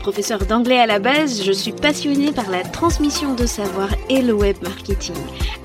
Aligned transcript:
Professeur 0.00 0.46
d'anglais 0.46 0.80
à 0.80 0.86
la 0.86 0.98
base, 0.98 1.44
je 1.44 1.52
suis 1.52 1.72
passionnée 1.72 2.32
par 2.32 2.50
la 2.50 2.62
transmission 2.62 3.34
de 3.34 3.44
savoir 3.44 3.90
et 4.08 4.22
le 4.22 4.32
web 4.32 4.56
marketing. 4.62 5.14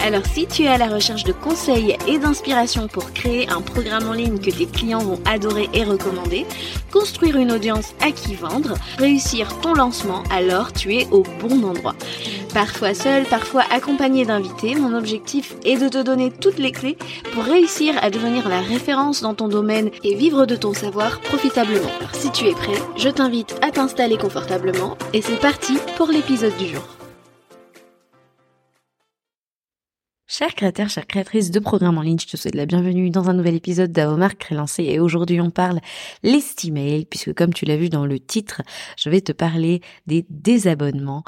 Alors 0.06 0.26
si 0.26 0.46
tu 0.46 0.64
es 0.64 0.68
à 0.68 0.78
la 0.78 0.88
recherche 0.88 1.24
de 1.24 1.32
conseils 1.32 1.96
et 2.06 2.20
d'inspiration 2.20 2.88
pour 2.90 3.14
créer 3.14 3.50
un 3.50 3.62
programme 3.62 4.10
en 4.10 4.14
ligne 4.14 4.38
que 4.38 4.52
tes 4.52 4.66
clients 4.66 5.00
vont 5.00 5.20
adorer 5.26 5.70
et 5.74 5.86
recommander, 5.86 6.46
construire 6.92 7.38
une 7.38 7.54
audience 7.54 7.94
à 8.02 8.12
qui 8.12 8.36
vendre, 8.36 8.76
réussir 8.98 9.48
ton 9.62 9.74
lancement, 9.74 10.22
alors 10.30 10.74
tu 10.74 10.94
es 10.96 11.08
au 11.12 11.24
bon 11.40 11.64
endroit. 11.64 11.96
Parfois 12.54 12.94
seul, 12.94 13.26
parfois 13.26 13.64
accompagné 13.70 14.24
d'invités, 14.24 14.76
mon 14.76 14.96
objectif 14.98 15.56
est 15.66 15.76
de 15.76 15.90
te 15.90 16.02
donner 16.02 16.32
toutes 16.32 16.58
les 16.58 16.72
clés 16.72 16.98
pour 17.34 17.44
réussir 17.44 17.96
à 18.02 18.10
devenir 18.10 18.48
la 18.48 18.62
référence 18.62 19.22
dans 19.22 19.34
ton 19.34 19.50
domaine 19.50 19.90
et 20.04 20.16
vivre 20.16 20.46
de 20.46 20.56
ton 20.56 20.74
savoir 20.74 21.20
profitablement. 21.20 21.90
Alors 22.00 22.16
si 22.16 22.32
tu 22.32 22.46
es 22.46 22.54
prêt, 22.54 22.82
je 22.96 23.10
t'invite 23.10 23.58
à 23.62 23.72
t'installer 23.72 24.18
et 25.14 25.22
c'est 25.22 25.40
parti 25.40 25.78
pour 25.98 26.08
l'épisode 26.08 26.56
du 26.58 26.68
jour. 26.68 26.84
Chers 30.28 30.56
créateurs, 30.56 30.90
chères 30.90 31.06
créatrices 31.06 31.52
de 31.52 31.60
programmes 31.60 32.00
en 32.00 32.02
ligne, 32.02 32.18
je 32.20 32.26
te 32.26 32.36
souhaite 32.36 32.56
la 32.56 32.66
bienvenue 32.66 33.12
dans 33.12 33.30
un 33.30 33.34
nouvel 33.34 33.54
épisode 33.54 33.92
d'Avomark 33.92 34.44
Relancé 34.44 34.84
et 34.84 35.00
aujourd'hui 35.00 35.40
on 35.42 35.52
parle 35.52 35.80
l'estimail 36.24 37.06
puisque 37.06 37.34
comme 37.36 37.54
tu 37.54 37.66
l'as 37.66 37.78
vu 37.78 37.90
dans 37.90 38.06
le 38.06 38.20
titre, 38.20 38.64
je 38.98 39.10
vais 39.10 39.22
te 39.22 39.32
parler 39.32 39.82
des 40.08 40.26
désabonnements. 40.30 41.24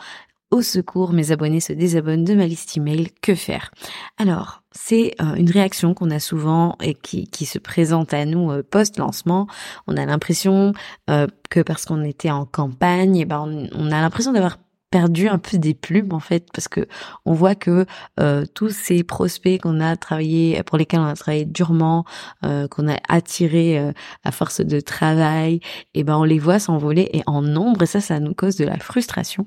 Au 0.49 0.61
secours, 0.61 1.13
mes 1.13 1.31
abonnés 1.31 1.59
se 1.59 1.73
désabonnent 1.73 2.23
de 2.23 2.33
ma 2.33 2.47
liste 2.47 2.77
email, 2.77 3.09
que 3.21 3.35
faire? 3.35 3.71
Alors, 4.17 4.63
c'est 4.77 5.15
euh, 5.21 5.33
une 5.35 5.49
réaction 5.49 5.93
qu'on 5.93 6.11
a 6.11 6.19
souvent 6.19 6.77
et 6.81 6.93
qui, 6.93 7.45
se 7.45 7.57
présente 7.57 8.13
à 8.13 8.25
nous 8.25 8.51
euh, 8.51 8.63
post-lancement. 8.63 9.47
On 9.87 9.97
a 9.97 10.05
l'impression 10.05 10.73
euh, 11.09 11.27
que 11.49 11.61
parce 11.61 11.85
qu'on 11.85 12.03
était 12.03 12.29
en 12.29 12.45
campagne, 12.45 13.17
eh 13.17 13.25
ben 13.25 13.67
on 13.73 13.87
a 13.91 14.01
l'impression 14.01 14.33
d'avoir 14.33 14.57
perdu 14.89 15.27
un 15.27 15.37
peu 15.37 15.57
des 15.57 15.73
plumes 15.73 16.13
en 16.13 16.19
fait 16.19 16.47
parce 16.53 16.67
que 16.67 16.87
on 17.25 17.33
voit 17.33 17.55
que 17.55 17.85
euh, 18.19 18.45
tous 18.53 18.69
ces 18.69 19.03
prospects 19.03 19.61
qu'on 19.61 19.81
a 19.81 19.97
travaillé 19.97 20.61
pour 20.63 20.77
lesquels 20.77 21.01
on 21.01 21.05
a 21.05 21.15
travaillé 21.15 21.45
durement 21.45 22.05
euh, 22.45 22.67
qu'on 22.67 22.87
a 22.87 22.95
attiré 23.09 23.77
euh, 23.79 23.91
à 24.23 24.31
force 24.31 24.61
de 24.61 24.79
travail 24.79 25.55
et 25.93 25.99
eh 25.99 26.03
ben 26.03 26.15
on 26.15 26.23
les 26.23 26.39
voit 26.39 26.59
s'envoler 26.59 27.09
et 27.11 27.21
en 27.25 27.41
nombre 27.41 27.83
et 27.83 27.85
ça 27.85 27.99
ça 27.99 28.19
nous 28.19 28.33
cause 28.33 28.55
de 28.55 28.63
la 28.65 28.77
frustration. 28.77 29.45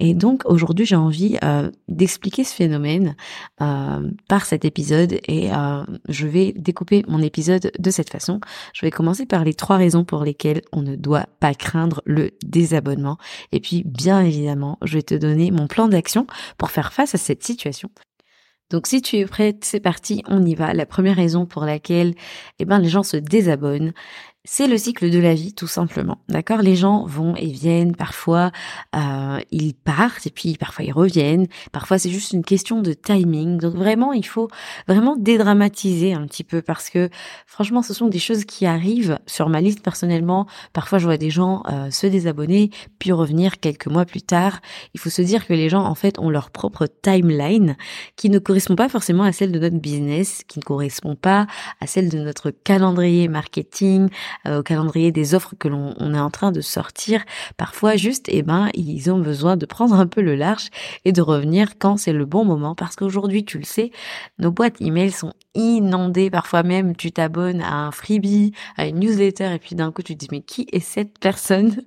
Et 0.00 0.12
donc 0.12 0.42
aujourd'hui 0.44 0.84
j'ai 0.84 0.96
envie 0.96 1.38
d'expliquer 1.88 2.44
ce 2.44 2.54
phénomène 2.54 3.16
par 3.58 4.44
cet 4.44 4.64
épisode 4.64 5.18
et 5.28 5.50
je 6.08 6.26
vais 6.26 6.52
découper 6.52 7.04
mon 7.08 7.20
épisode 7.20 7.72
de 7.78 7.90
cette 7.90 8.10
façon. 8.10 8.40
Je 8.72 8.84
vais 8.84 8.90
commencer 8.90 9.26
par 9.26 9.44
les 9.44 9.54
trois 9.54 9.76
raisons 9.76 10.04
pour 10.04 10.24
lesquelles 10.24 10.62
on 10.72 10.82
ne 10.82 10.96
doit 10.96 11.26
pas 11.40 11.54
craindre 11.54 12.02
le 12.04 12.32
désabonnement. 12.44 13.18
Et 13.52 13.60
puis 13.60 13.82
bien 13.84 14.20
évidemment 14.20 14.73
je 14.82 14.94
vais 14.94 15.02
te 15.02 15.14
donner 15.14 15.50
mon 15.50 15.66
plan 15.66 15.88
d'action 15.88 16.26
pour 16.58 16.70
faire 16.70 16.92
face 16.92 17.14
à 17.14 17.18
cette 17.18 17.42
situation. 17.42 17.90
Donc 18.70 18.86
si 18.86 19.02
tu 19.02 19.16
es 19.16 19.26
prête, 19.26 19.64
c'est 19.64 19.80
parti, 19.80 20.22
on 20.26 20.44
y 20.44 20.54
va. 20.54 20.72
La 20.72 20.86
première 20.86 21.16
raison 21.16 21.46
pour 21.46 21.64
laquelle 21.64 22.14
eh 22.58 22.64
ben, 22.64 22.78
les 22.78 22.88
gens 22.88 23.02
se 23.02 23.16
désabonnent, 23.16 23.92
c'est 24.46 24.66
le 24.66 24.76
cycle 24.76 25.10
de 25.10 25.18
la 25.18 25.34
vie 25.34 25.54
tout 25.54 25.66
simplement. 25.66 26.18
D'accord? 26.28 26.60
Les 26.60 26.76
gens 26.76 27.06
vont 27.06 27.34
et 27.34 27.46
viennent, 27.46 27.96
parfois 27.96 28.52
euh, 28.94 29.40
ils 29.50 29.72
partent 29.72 30.26
et 30.26 30.30
puis 30.30 30.56
parfois 30.58 30.84
ils 30.84 30.92
reviennent. 30.92 31.46
Parfois 31.72 31.98
c'est 31.98 32.10
juste 32.10 32.32
une 32.32 32.44
question 32.44 32.82
de 32.82 32.92
timing. 32.92 33.58
Donc 33.58 33.74
vraiment 33.74 34.12
il 34.12 34.26
faut 34.26 34.48
vraiment 34.86 35.16
dédramatiser 35.16 36.12
un 36.12 36.26
petit 36.26 36.44
peu 36.44 36.60
parce 36.60 36.90
que 36.90 37.08
franchement 37.46 37.82
ce 37.82 37.94
sont 37.94 38.08
des 38.08 38.18
choses 38.18 38.44
qui 38.44 38.66
arrivent 38.66 39.18
sur 39.26 39.48
ma 39.48 39.62
liste 39.62 39.82
personnellement. 39.82 40.46
Parfois 40.74 40.98
je 40.98 41.06
vois 41.06 41.16
des 41.16 41.30
gens 41.30 41.62
euh, 41.70 41.90
se 41.90 42.06
désabonner 42.06 42.70
puis 42.98 43.12
revenir 43.12 43.60
quelques 43.60 43.86
mois 43.86 44.04
plus 44.04 44.22
tard. 44.22 44.60
Il 44.92 45.00
faut 45.00 45.10
se 45.10 45.22
dire 45.22 45.46
que 45.46 45.54
les 45.54 45.70
gens 45.70 45.84
en 45.84 45.94
fait 45.94 46.18
ont 46.18 46.28
leur 46.28 46.50
propre 46.50 46.86
timeline 47.00 47.76
qui 48.16 48.28
ne 48.28 48.38
correspond 48.38 48.76
pas 48.76 48.90
forcément 48.90 49.24
à 49.24 49.32
celle 49.32 49.52
de 49.52 49.58
notre 49.58 49.78
business, 49.78 50.42
qui 50.46 50.58
ne 50.58 50.64
correspond 50.64 51.16
pas 51.16 51.46
à 51.80 51.86
celle 51.86 52.10
de 52.10 52.18
notre 52.18 52.50
calendrier 52.50 53.26
marketing 53.28 54.10
euh, 54.46 54.60
au 54.60 54.62
calendrier 54.62 55.12
des 55.12 55.34
offres 55.34 55.54
que 55.58 55.68
l'on 55.68 55.94
est 56.14 56.18
en 56.18 56.30
train 56.30 56.52
de 56.52 56.60
sortir, 56.60 57.24
parfois 57.56 57.96
juste, 57.96 58.26
eh 58.28 58.42
ben, 58.42 58.68
ils 58.74 59.10
ont 59.10 59.18
besoin 59.18 59.56
de 59.56 59.66
prendre 59.66 59.94
un 59.94 60.06
peu 60.06 60.20
le 60.20 60.34
large 60.34 60.68
et 61.04 61.12
de 61.12 61.22
revenir 61.22 61.78
quand 61.78 61.96
c'est 61.96 62.12
le 62.12 62.24
bon 62.24 62.44
moment, 62.44 62.74
parce 62.74 62.96
qu'aujourd'hui, 62.96 63.44
tu 63.44 63.58
le 63.58 63.64
sais, 63.64 63.90
nos 64.38 64.50
boîtes 64.50 64.80
email 64.80 65.10
sont 65.10 65.32
inondées. 65.54 66.30
Parfois 66.30 66.62
même, 66.62 66.96
tu 66.96 67.12
t'abonnes 67.12 67.62
à 67.62 67.74
un 67.74 67.90
freebie, 67.90 68.52
à 68.76 68.86
une 68.86 69.00
newsletter, 69.00 69.52
et 69.54 69.58
puis 69.58 69.74
d'un 69.74 69.92
coup, 69.92 70.02
tu 70.02 70.14
te 70.14 70.18
dis 70.18 70.28
mais 70.30 70.40
qui 70.40 70.66
est 70.72 70.80
cette 70.80 71.18
personne? 71.18 71.82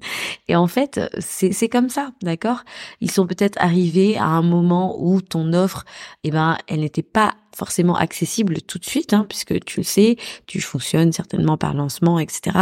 Et 0.47 0.56
en 0.56 0.68
fait, 0.68 1.00
c'est 1.19 1.69
comme 1.69 1.90
ça, 1.90 2.12
d'accord? 2.22 2.64
Ils 3.02 3.12
sont 3.12 3.28
peut-être 3.28 3.58
arrivés 3.62 4.18
à 4.18 4.25
un 4.25 4.41
moment 4.41 4.96
où 5.00 5.22
ton 5.22 5.53
offre, 5.53 5.85
eh 6.24 6.31
ben, 6.31 6.58
elle 6.68 6.81
n'était 6.81 7.03
pas 7.03 7.34
forcément 7.57 7.95
accessible 7.95 8.62
tout 8.62 8.78
de 8.78 8.85
suite, 8.85 9.13
hein, 9.13 9.25
puisque 9.28 9.59
tu 9.66 9.79
le 9.79 9.84
sais, 9.84 10.16
tu 10.45 10.62
fonctionnes 10.62 11.12
certainement 11.12 11.57
par 11.57 11.73
lancement, 11.73 12.19
etc. 12.19 12.56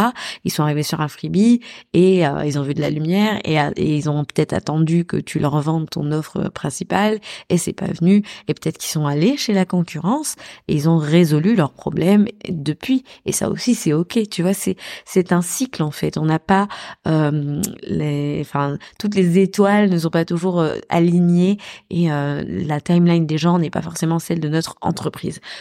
Ils 0.46 0.52
sont 0.52 0.64
arrivés 0.64 0.84
sur 0.84 1.02
un 1.02 1.10
freebie 1.10 1.60
et 1.92 2.26
euh, 2.26 2.46
ils 2.46 2.58
ont 2.58 2.62
vu 2.62 2.74
de 2.74 2.80
la 2.80 2.90
lumière 2.90 3.40
et, 3.44 3.60
euh, 3.60 3.72
et 3.76 3.98
ils 3.98 4.10
ont 4.10 4.24
peut-être 4.24 4.54
attendu 4.54 5.04
que 5.04 5.18
tu 5.18 5.40
leur 5.40 5.60
vendes 5.60 5.90
ton 5.90 6.14
offre 6.14 6.48
principale 6.48 7.20
et 7.50 7.58
c'est 7.58 7.74
pas 7.74 7.88
venu. 7.88 8.24
Et 8.48 8.54
peut-être 8.54 8.78
qu'ils 8.78 8.90
sont 8.90 9.06
allés 9.06 9.36
chez 9.36 9.52
la 9.52 9.66
concurrence 9.66 10.36
et 10.70 10.76
ils 10.76 10.88
ont 10.88 10.98
résolu 10.98 11.56
leurs 11.56 11.74
problèmes 11.74 12.26
depuis. 12.48 13.04
Et 13.26 13.34
ça 13.34 13.50
aussi, 13.50 13.76
c'est 13.76 13.92
ok. 13.92 14.30
Tu 14.30 14.44
vois, 14.44 14.54
c'est 14.54 14.78
c'est 15.04 15.34
un 15.34 15.42
cycle 15.42 15.84
en 15.84 15.92
fait. 15.92 16.18
On 16.18 16.26
n'a 16.26 16.40
pas 16.40 16.70
euh, 17.06 17.62
les, 17.84 18.40
enfin, 18.40 18.78
toutes 18.98 19.16
les 19.16 19.40
étoiles 19.40 19.90
ne 19.90 19.98
sont 19.98 20.10
pas 20.10 20.24
toujours 20.24 20.62
euh, 20.62 20.78
alignées 20.88 21.58
et 21.90 22.08
la 22.08 22.80
timeline 22.80 23.26
des 23.26 23.38
gens 23.38 23.60
n'est 23.60 23.70
pas 23.70 23.82
forcément 23.82 24.20
celle 24.20 24.40
de 24.40 24.48
notre 24.48 24.76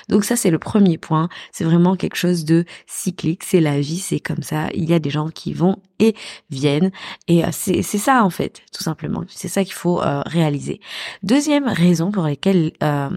Donc 0.08 0.24
ça, 0.24 0.36
c'est 0.36 0.50
le 0.50 0.58
premier 0.58 0.98
point. 0.98 1.28
C'est 1.52 1.64
vraiment 1.64 1.96
quelque 1.96 2.16
chose 2.16 2.44
de 2.44 2.64
cyclique. 2.86 3.42
C'est 3.44 3.60
la 3.60 3.80
vie, 3.80 3.98
c'est 3.98 4.20
comme 4.20 4.42
ça. 4.42 4.68
Il 4.74 4.88
y 4.88 4.94
a 4.94 4.98
des 4.98 5.10
gens 5.10 5.28
qui 5.28 5.52
vont 5.52 5.76
et 5.98 6.14
viennent. 6.50 6.90
Et 7.28 7.44
euh, 7.44 7.48
c'est 7.52 7.82
ça, 7.82 8.24
en 8.24 8.30
fait, 8.30 8.62
tout 8.72 8.82
simplement. 8.82 9.24
C'est 9.28 9.48
ça 9.48 9.64
qu'il 9.64 9.74
faut 9.74 10.02
euh, 10.02 10.22
réaliser. 10.26 10.80
Deuxième 11.22 11.68
raison 11.68 12.10
pour 12.10 12.24
laquelle 12.24 12.72
euh, 12.82 13.10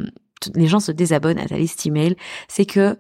les 0.56 0.68
gens 0.68 0.80
se 0.80 0.92
désabonnent 0.92 1.40
à 1.40 1.48
ta 1.48 1.58
liste 1.58 1.86
email, 1.86 2.16
c'est 2.48 2.66
que 2.66 2.98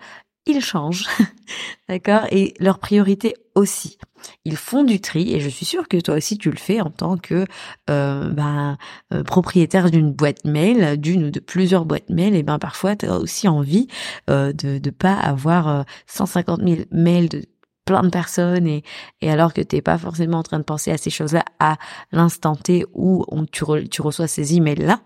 ils 0.48 0.62
changent, 0.62 1.08
d'accord, 1.90 2.26
et 2.32 2.54
leurs 2.60 2.80
priorités 2.80 3.36
aussi. 3.56 3.98
Ils 4.46 4.58
font 4.58 4.84
du 4.84 5.00
tri, 5.00 5.34
et 5.34 5.40
je 5.40 5.50
suis 5.50 5.66
sûre 5.66 5.88
que 5.88 6.00
toi 6.00 6.16
aussi 6.16 6.38
tu 6.38 6.50
le 6.50 6.58
fais 6.58 6.82
en 6.82 6.90
tant 6.90 7.18
que 7.18 7.46
euh, 7.90 8.30
ben, 8.30 8.78
euh, 9.14 9.24
propriétaire 9.24 9.92
d'une 9.92 10.12
boîte 10.12 10.46
mail, 10.46 11.00
d'une 11.00 11.26
ou 11.26 11.32
de 11.32 11.40
plusieurs 11.40 11.86
boîtes 11.86 12.10
mail, 12.10 12.36
et 12.36 12.44
ben 12.44 12.60
parfois 12.60 12.96
tu 12.96 13.06
as 13.06 13.18
aussi 13.18 13.48
envie 13.48 13.88
euh, 14.30 14.54
de 14.54 14.80
ne 14.84 14.92
pas 14.92 15.14
avoir 15.14 15.86
150 16.08 16.62
000 16.62 16.82
mails 16.92 17.30
de 17.30 17.46
plein 17.88 18.04
de 18.04 18.10
personnes 18.10 18.68
et, 18.68 18.84
alors 19.24 19.54
que 19.54 19.62
t'es 19.62 19.82
pas 19.82 19.98
forcément 19.98 20.40
en 20.40 20.44
train 20.44 20.60
de 20.60 20.64
penser 20.64 20.92
à 20.92 20.98
ces 20.98 21.10
choses-là 21.10 21.44
à 21.60 21.78
l'instant 22.12 22.56
T 22.56 22.86
où 22.94 23.26
tu, 23.52 23.64
tu 23.90 24.02
reçois 24.02 24.28
ces 24.28 24.56
emails-là. 24.56 25.00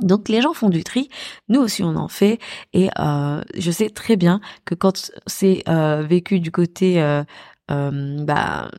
Donc 0.00 0.28
les 0.28 0.42
gens 0.42 0.54
font 0.54 0.70
du 0.70 0.82
tri, 0.82 1.08
nous 1.48 1.60
aussi 1.60 1.84
on 1.84 1.94
en 1.96 2.08
fait, 2.08 2.40
et 2.72 2.88
euh, 2.98 3.42
je 3.56 3.70
sais 3.70 3.90
très 3.90 4.16
bien 4.16 4.40
que 4.64 4.74
quand 4.74 5.12
c'est 5.26 5.62
euh, 5.68 6.02
vécu 6.02 6.40
du 6.40 6.50
côté 6.50 7.00
euh, 7.00 7.22
bah, 7.68 8.70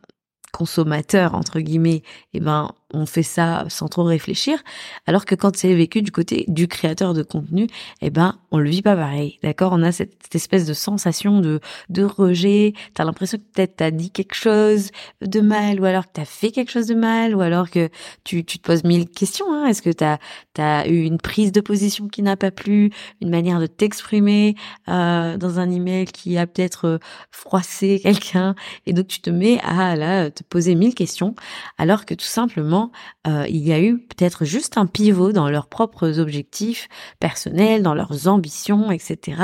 consommateur 0.51 1.33
entre 1.33 1.61
guillemets, 1.61 1.97
et 1.97 2.03
eh 2.35 2.39
ben 2.41 2.71
on 2.93 3.05
fait 3.05 3.23
ça 3.23 3.65
sans 3.67 3.87
trop 3.87 4.03
réfléchir, 4.03 4.59
alors 5.07 5.25
que 5.25 5.33
quand 5.33 5.55
c'est 5.55 5.73
vécu 5.73 6.01
du 6.01 6.11
côté 6.11 6.45
du 6.47 6.67
créateur 6.67 7.13
de 7.13 7.23
contenu, 7.23 7.67
eh 8.01 8.11
ben 8.11 8.37
on 8.51 8.59
le 8.59 8.69
vit 8.69 8.83
pas 8.83 8.95
pareil, 8.95 9.39
d'accord? 9.41 9.73
On 9.73 9.81
a 9.81 9.91
cette, 9.91 10.13
espèce 10.35 10.65
de 10.65 10.73
sensation 10.73 11.39
de 11.41 11.59
de 11.89 12.03
rejet. 12.03 12.73
T'as 12.93 13.05
l'impression 13.05 13.37
que 13.37 13.43
peut-être 13.53 13.77
t'as 13.77 13.91
dit 13.91 14.11
quelque 14.11 14.35
chose 14.35 14.91
de 15.21 15.41
mal, 15.41 15.79
ou 15.79 15.85
alors 15.85 16.05
que 16.05 16.11
t'as 16.13 16.25
fait 16.25 16.51
quelque 16.51 16.71
chose 16.71 16.87
de 16.87 16.95
mal, 16.95 17.35
ou 17.35 17.41
alors 17.41 17.69
que 17.69 17.89
tu 18.23 18.45
te 18.45 18.57
poses 18.59 18.83
mille 18.83 19.09
questions. 19.09 19.51
Hein. 19.51 19.65
Est-ce 19.65 19.81
que 19.81 19.89
t'as 19.89 20.19
t'as 20.53 20.87
eu 20.87 21.03
une 21.03 21.17
prise 21.17 21.51
de 21.51 21.61
position 21.61 22.07
qui 22.07 22.21
n'a 22.21 22.37
pas 22.37 22.51
plu, 22.51 22.91
une 23.21 23.29
manière 23.29 23.59
de 23.59 23.67
t'exprimer 23.67 24.55
euh, 24.89 25.37
dans 25.37 25.59
un 25.59 25.71
email 25.71 26.05
qui 26.05 26.37
a 26.37 26.45
peut-être 26.45 26.85
euh, 26.85 26.97
froissé 27.31 27.99
quelqu'un, 28.03 28.55
et 28.85 28.93
donc 28.93 29.07
tu 29.07 29.21
te 29.21 29.29
mets 29.29 29.59
à 29.63 29.95
là 29.95 30.29
te 30.29 30.43
poser 30.43 30.75
mille 30.75 30.93
questions, 30.93 31.33
alors 31.77 32.05
que 32.05 32.13
tout 32.13 32.25
simplement 32.25 32.74
euh, 33.27 33.45
il 33.49 33.67
y 33.67 33.73
a 33.73 33.79
eu 33.79 33.99
peut-être 33.99 34.45
juste 34.45 34.77
un 34.77 34.85
pivot 34.85 35.31
dans 35.31 35.49
leurs 35.49 35.67
propres 35.67 36.19
objectifs 36.19 36.87
personnels, 37.19 37.83
dans 37.83 37.93
leurs 37.93 38.27
ambitions, 38.27 38.91
etc. 38.91 39.41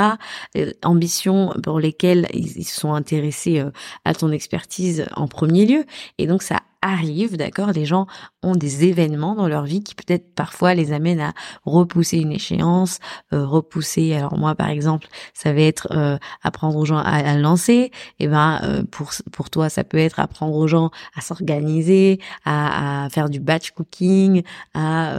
Euh, 0.56 0.72
ambitions 0.84 1.54
pour 1.62 1.80
lesquelles 1.80 2.28
ils, 2.32 2.64
se 2.64 2.80
sont 2.80 2.94
intéressés 2.94 3.60
euh, 3.60 3.70
à 4.04 4.14
ton 4.14 4.30
expertise 4.30 5.06
en 5.14 5.28
premier 5.28 5.66
lieu. 5.66 5.84
Et 6.18 6.26
donc 6.26 6.42
ça 6.42 6.60
arrive, 6.82 7.36
d'accord 7.36 7.70
Les 7.72 7.86
gens 7.86 8.06
ont 8.42 8.56
des 8.56 8.84
événements 8.84 9.34
dans 9.34 9.48
leur 9.48 9.64
vie 9.64 9.82
qui 9.82 9.94
peut-être 9.94 10.34
parfois 10.34 10.74
les 10.74 10.92
amènent 10.92 11.20
à 11.20 11.32
repousser 11.64 12.18
une 12.18 12.32
échéance, 12.32 12.98
euh, 13.32 13.46
repousser. 13.46 14.12
Alors 14.14 14.36
moi, 14.36 14.54
par 14.54 14.68
exemple, 14.68 15.06
ça 15.32 15.52
va 15.52 15.60
être 15.60 15.88
euh, 15.92 16.18
apprendre 16.42 16.76
aux 16.76 16.84
gens 16.84 16.98
à, 16.98 17.36
lancer. 17.36 17.72
Et 17.72 18.24
eh 18.24 18.28
ben 18.28 18.60
euh, 18.64 18.82
pour 18.90 19.12
pour 19.32 19.48
toi, 19.48 19.68
ça 19.68 19.84
peut 19.84 19.98
être 19.98 20.18
apprendre 20.18 20.56
aux 20.56 20.66
gens 20.66 20.90
à 21.16 21.20
s'organiser, 21.20 22.20
à, 22.44 23.04
à, 23.04 23.08
faire 23.10 23.30
du 23.30 23.40
batch 23.40 23.70
cooking, 23.70 24.42
à 24.74 25.14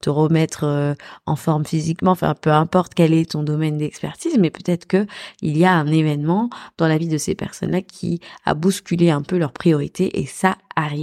te 0.00 0.10
remettre 0.10 0.96
en 1.26 1.36
forme 1.36 1.64
physiquement. 1.66 2.12
Enfin, 2.12 2.34
peu 2.34 2.50
importe 2.50 2.94
quel 2.94 3.12
est 3.12 3.32
ton 3.32 3.42
domaine 3.42 3.76
d'expertise, 3.76 4.36
mais 4.38 4.50
peut-être 4.50 4.86
que 4.86 5.06
il 5.42 5.58
y 5.58 5.64
a 5.64 5.72
un 5.72 5.86
événement 5.86 6.48
dans 6.78 6.88
la 6.88 6.96
vie 6.96 7.08
de 7.08 7.18
ces 7.18 7.34
personnes-là 7.34 7.82
qui 7.82 8.20
a 8.44 8.54
bousculé 8.54 9.10
un 9.10 9.22
peu 9.22 9.36
leurs 9.36 9.52
priorités 9.52 10.20
et 10.20 10.26
ça 10.26 10.56
arrive. 10.76 10.93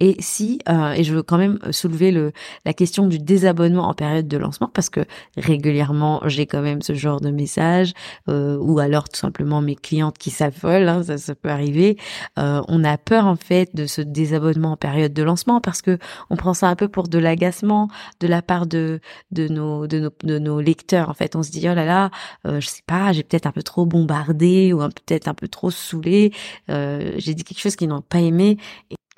Et 0.00 0.16
si, 0.20 0.58
euh, 0.68 0.92
et 0.92 1.04
je 1.04 1.14
veux 1.14 1.22
quand 1.22 1.38
même 1.38 1.58
soulever 1.70 2.10
le, 2.10 2.32
la 2.64 2.72
question 2.72 3.06
du 3.06 3.18
désabonnement 3.18 3.88
en 3.88 3.94
période 3.94 4.28
de 4.28 4.36
lancement 4.36 4.70
parce 4.72 4.90
que 4.90 5.00
régulièrement 5.36 6.22
j'ai 6.26 6.46
quand 6.46 6.62
même 6.62 6.82
ce 6.82 6.94
genre 6.94 7.20
de 7.20 7.30
message 7.30 7.92
euh, 8.28 8.56
ou 8.58 8.78
alors 8.78 9.08
tout 9.08 9.18
simplement 9.18 9.60
mes 9.60 9.76
clientes 9.76 10.18
qui 10.18 10.30
s'affolent, 10.30 10.88
hein, 10.88 11.02
ça, 11.02 11.34
peut 11.34 11.48
arriver. 11.48 11.96
Euh, 12.38 12.62
on 12.68 12.84
a 12.84 12.98
peur 12.98 13.26
en 13.26 13.36
fait 13.36 13.74
de 13.74 13.86
ce 13.86 14.00
désabonnement 14.00 14.72
en 14.72 14.76
période 14.76 15.12
de 15.12 15.22
lancement 15.22 15.60
parce 15.60 15.82
que 15.82 15.98
on 16.28 16.36
prend 16.36 16.54
ça 16.54 16.68
un 16.68 16.76
peu 16.76 16.88
pour 16.88 17.08
de 17.08 17.18
l'agacement 17.18 17.88
de 18.20 18.26
la 18.26 18.42
part 18.42 18.66
de 18.66 19.00
nos 19.32 20.60
lecteurs. 20.60 21.08
En 21.08 21.14
fait, 21.14 21.36
on 21.36 21.42
se 21.42 21.50
dit 21.50 21.66
oh 21.68 21.74
là 21.74 21.84
là, 21.84 22.10
je 22.44 22.66
sais 22.66 22.82
pas, 22.86 23.12
j'ai 23.12 23.22
peut-être 23.22 23.46
un 23.46 23.52
peu 23.52 23.62
trop 23.62 23.86
bombardé 23.86 24.72
ou 24.72 24.78
peut-être 24.78 25.28
un 25.28 25.34
peu 25.34 25.48
trop 25.48 25.70
saoulé. 25.70 26.32
J'ai 26.68 27.34
dit 27.34 27.44
quelque 27.44 27.60
chose 27.60 27.76
qu'ils 27.76 27.88
n'ont 27.88 28.02
pas 28.02 28.20
aimé. 28.20 28.58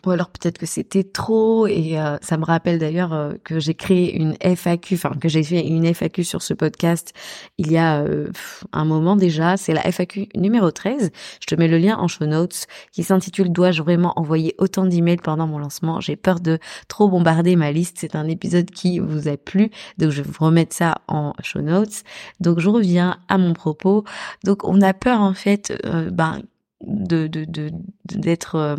Ou 0.07 0.11
alors 0.11 0.31
peut-être 0.31 0.59
que 0.59 0.67
c'était 0.67 1.05
trop 1.05 1.67
et 1.67 1.99
euh, 1.99 2.17
ça 2.23 2.37
me 2.37 2.45
rappelle 2.45 2.79
d'ailleurs 2.79 3.13
euh, 3.13 3.33
que 3.45 3.61
j'ai 3.61 3.75
créé 3.75 4.15
une 4.15 4.35
FAQ, 4.41 4.95
enfin 4.95 5.11
que 5.21 5.29
j'ai 5.29 5.43
fait 5.43 5.67
une 5.67 5.85
FAQ 5.87 6.25
sur 6.25 6.43
ce 6.43 6.55
podcast 6.55 7.13
il 7.59 7.71
y 7.71 7.79
a 7.79 8.01
euh, 8.01 8.31
un 8.73 8.85
moment 8.85 9.17
déjà, 9.17 9.57
c'est 9.57 9.73
la 9.73 9.83
FAQ 9.83 10.29
numéro 10.35 10.71
13, 10.71 11.11
je 11.41 11.47
te 11.47 11.55
mets 11.55 11.69
le 11.69 11.79
lien 11.79 11.97
en 11.99 12.09
show 12.09 12.27
notes 12.27 12.67
qui 12.93 13.03
s'intitule 13.03 13.51
Dois-je 13.51 13.83
vraiment 13.83 14.13
envoyer 14.17 14.55
autant 14.59 14.87
d'emails 14.87 15.19
pendant 15.19 15.47
mon 15.47 15.59
lancement? 15.59 16.01
J'ai 16.01 16.17
peur 16.17 16.41
de 16.41 16.59
trop 16.89 17.09
bombarder 17.09 17.57
ma 17.57 17.73
liste, 17.73 17.99
c'est 18.01 18.17
un 18.17 18.29
épisode 18.29 18.71
qui 18.71 18.99
vous 18.99 19.29
a 19.29 19.37
plu, 19.37 19.71
donc 19.99 20.11
je 20.11 20.23
vais 20.23 20.31
vous 20.31 20.45
remettre 20.45 20.75
ça 20.75 20.97
en 21.09 21.33
show 21.43 21.61
notes. 21.61 22.03
Donc 22.41 22.59
je 22.61 22.69
reviens 22.69 23.19
à 23.29 23.39
mon 23.39 23.53
propos. 23.53 24.05
Donc 24.45 24.67
on 24.67 24.81
a 24.81 24.95
peur 24.95 25.21
en 25.21 25.35
fait 25.35 25.73
ben 26.11 26.43
de 26.87 27.29
d'être 28.05 28.57
euh, 28.57 28.77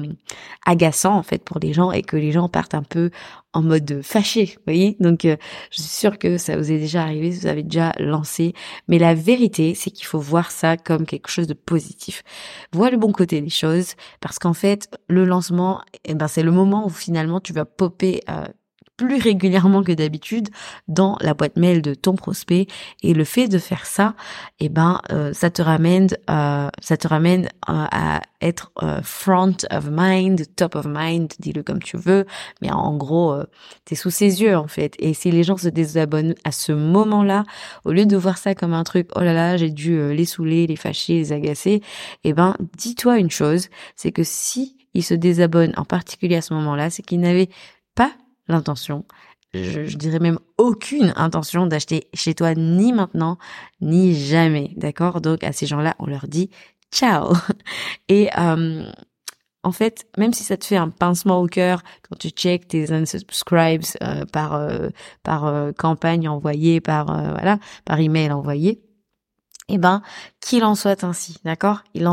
agaçant 0.65 1.15
en 1.15 1.23
fait 1.23 1.43
pour 1.43 1.59
les 1.59 1.73
gens 1.73 1.91
et 1.91 2.01
que 2.01 2.17
les 2.17 2.31
gens 2.31 2.49
partent 2.49 2.75
un 2.75 2.83
peu 2.83 3.09
en 3.53 3.61
mode 3.61 4.01
fâché, 4.03 4.45
vous 4.45 4.63
voyez? 4.65 4.97
Donc 4.99 5.25
euh, 5.25 5.37
je 5.71 5.81
suis 5.81 5.89
sûre 5.89 6.17
que 6.17 6.37
ça 6.37 6.57
vous 6.57 6.71
est 6.71 6.79
déjà 6.79 7.03
arrivé, 7.03 7.29
vous 7.29 7.47
avez 7.47 7.63
déjà 7.63 7.93
lancé, 7.99 8.53
mais 8.87 8.99
la 8.99 9.13
vérité 9.13 9.75
c'est 9.75 9.91
qu'il 9.91 10.05
faut 10.05 10.19
voir 10.19 10.51
ça 10.51 10.77
comme 10.77 11.05
quelque 11.05 11.29
chose 11.29 11.47
de 11.47 11.53
positif. 11.53 12.23
Vois 12.71 12.89
le 12.89 12.97
bon 12.97 13.11
côté 13.11 13.41
des 13.41 13.49
choses 13.49 13.93
parce 14.19 14.39
qu'en 14.39 14.53
fait 14.53 14.89
le 15.07 15.25
lancement, 15.25 15.81
eh 16.05 16.15
ben 16.15 16.27
c'est 16.27 16.43
le 16.43 16.51
moment 16.51 16.85
où 16.85 16.89
finalement 16.89 17.39
tu 17.39 17.53
vas 17.53 17.65
popper 17.65 18.21
euh, 18.29 18.45
plus 19.03 19.21
régulièrement 19.21 19.83
que 19.83 19.91
d'habitude 19.91 20.49
dans 20.87 21.17
la 21.21 21.33
boîte 21.33 21.57
mail 21.57 21.81
de 21.81 21.93
ton 21.93 22.15
prospect. 22.15 22.67
Et 23.01 23.13
le 23.13 23.23
fait 23.23 23.47
de 23.47 23.57
faire 23.57 23.85
ça 23.85 24.15
eh 24.59 24.69
ben 24.69 25.01
euh, 25.11 25.33
ça 25.33 25.49
te 25.49 25.61
ramène 25.61 26.07
euh, 26.29 26.69
ça 26.81 26.97
te 26.97 27.07
ramène 27.07 27.45
euh, 27.69 27.85
à 27.91 28.21
être 28.41 28.71
front 29.03 29.55
of 29.71 29.87
mind 29.89 30.45
top 30.55 30.75
of 30.75 30.85
mind 30.87 31.31
dis-le 31.39 31.63
comme 31.63 31.81
tu 31.81 31.97
veux. 31.97 32.25
Mais 32.61 32.71
en 32.71 32.95
gros 32.95 33.35
tu 33.85 33.93
es 33.93 33.97
sous 33.97 34.09
ses 34.09 34.41
yeux 34.41 34.57
en 34.57 34.67
fait. 34.67 34.95
Et 34.99 35.13
si 35.13 35.31
les 35.31 35.43
gens 35.43 35.57
se 35.57 35.69
désabonnent 35.69 36.35
à 36.43 36.51
ce 36.51 36.71
moment-là 36.71 37.43
au 37.85 37.91
lieu 37.91 38.05
de 38.05 38.17
voir 38.17 38.37
ça 38.37 38.55
comme 38.55 38.73
un 38.73 38.83
truc 38.83 39.09
oh 39.15 39.21
là 39.21 39.33
là 39.33 39.57
j'ai 39.57 39.69
dû 39.69 40.13
les 40.13 40.25
saouler 40.25 40.67
les 40.67 40.75
fâcher 40.75 41.13
les 41.13 41.31
agacer 41.31 41.81
eh 42.23 42.33
ben 42.33 42.55
dis-toi 42.77 43.17
une 43.17 43.31
chose 43.31 43.69
c'est 43.95 44.11
que 44.11 44.23
si 44.23 44.75
ils 44.93 45.03
se 45.03 45.13
désabonnent 45.13 45.73
en 45.77 45.85
particulier 45.85 46.35
à 46.35 46.41
ce 46.41 46.53
moment-là 46.53 46.89
c'est 46.89 47.01
qu'ils 47.01 47.21
n'avaient 47.21 47.49
pas 47.95 48.11
l'intention, 48.47 49.05
je, 49.53 49.95
dirais 49.97 50.19
même 50.19 50.39
aucune 50.57 51.13
intention 51.15 51.67
d'acheter 51.67 52.07
chez 52.13 52.33
toi 52.33 52.55
ni 52.55 52.91
maintenant 52.91 53.37
ni 53.81 54.15
jamais, 54.15 54.71
d'accord? 54.77 55.21
Donc 55.21 55.43
à 55.43 55.51
ces 55.51 55.67
gens-là, 55.67 55.95
on 55.99 56.07
leur 56.07 56.27
dit 56.27 56.49
ciao. 56.91 57.33
Et 58.09 58.29
euh, 58.37 58.89
en 59.61 59.71
fait, 59.71 60.07
même 60.17 60.33
si 60.33 60.43
ça 60.43 60.57
te 60.57 60.65
fait 60.65 60.75
un 60.75 60.89
pincement 60.89 61.39
au 61.39 61.47
cœur 61.47 61.83
quand 62.09 62.15
tu 62.17 62.29
check 62.29 62.67
tes 62.67 62.91
unsubscribes 62.91 63.83
euh, 64.01 64.25
par 64.25 64.55
euh, 64.55 64.89
par 65.21 65.71
campagne 65.77 66.27
envoyée, 66.27 66.81
par 66.81 67.05
voilà, 67.05 67.59
par 67.85 67.99
email 67.99 68.31
envoyé, 68.31 68.81
eh 69.69 69.77
ben, 69.77 70.01
qu'il 70.41 70.63
en 70.65 70.75
soit 70.75 71.03
ainsi, 71.03 71.37
d'accord? 71.45 71.83
Il, 71.93 72.05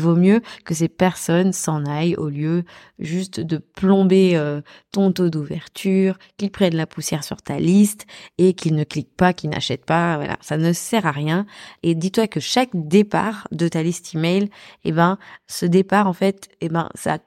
vaut 0.00 0.16
mieux 0.16 0.40
que 0.64 0.74
ces 0.74 0.88
personnes 0.88 1.52
s'en 1.52 1.86
aillent 1.86 2.16
au 2.16 2.28
lieu 2.28 2.64
juste 2.98 3.38
de 3.38 3.58
plomber 3.58 4.32
euh, 4.34 4.60
ton 4.90 5.12
taux 5.12 5.30
d'ouverture, 5.30 6.18
qu'ils 6.36 6.50
prennent 6.50 6.74
la 6.74 6.86
poussière 6.86 7.22
sur 7.22 7.40
ta 7.40 7.60
liste 7.60 8.06
et 8.36 8.52
qu'ils 8.54 8.74
ne 8.74 8.82
cliquent 8.82 9.16
pas, 9.16 9.32
qu'ils 9.32 9.50
n'achètent 9.50 9.84
pas. 9.84 10.16
Voilà, 10.16 10.38
ça 10.40 10.56
ne 10.56 10.72
sert 10.72 11.06
à 11.06 11.12
rien. 11.12 11.46
Et 11.84 11.94
dis-toi 11.94 12.26
que 12.26 12.40
chaque 12.40 12.70
départ 12.74 13.46
de 13.52 13.68
ta 13.68 13.82
liste 13.82 14.14
email, 14.14 14.50
eh 14.84 14.90
ben, 14.90 15.18
ce 15.46 15.66
départ 15.66 16.08
en 16.08 16.12
fait, 16.12 16.48
eh 16.60 16.68
ben, 16.68 16.88
ça 16.94 17.14
a 17.14 17.18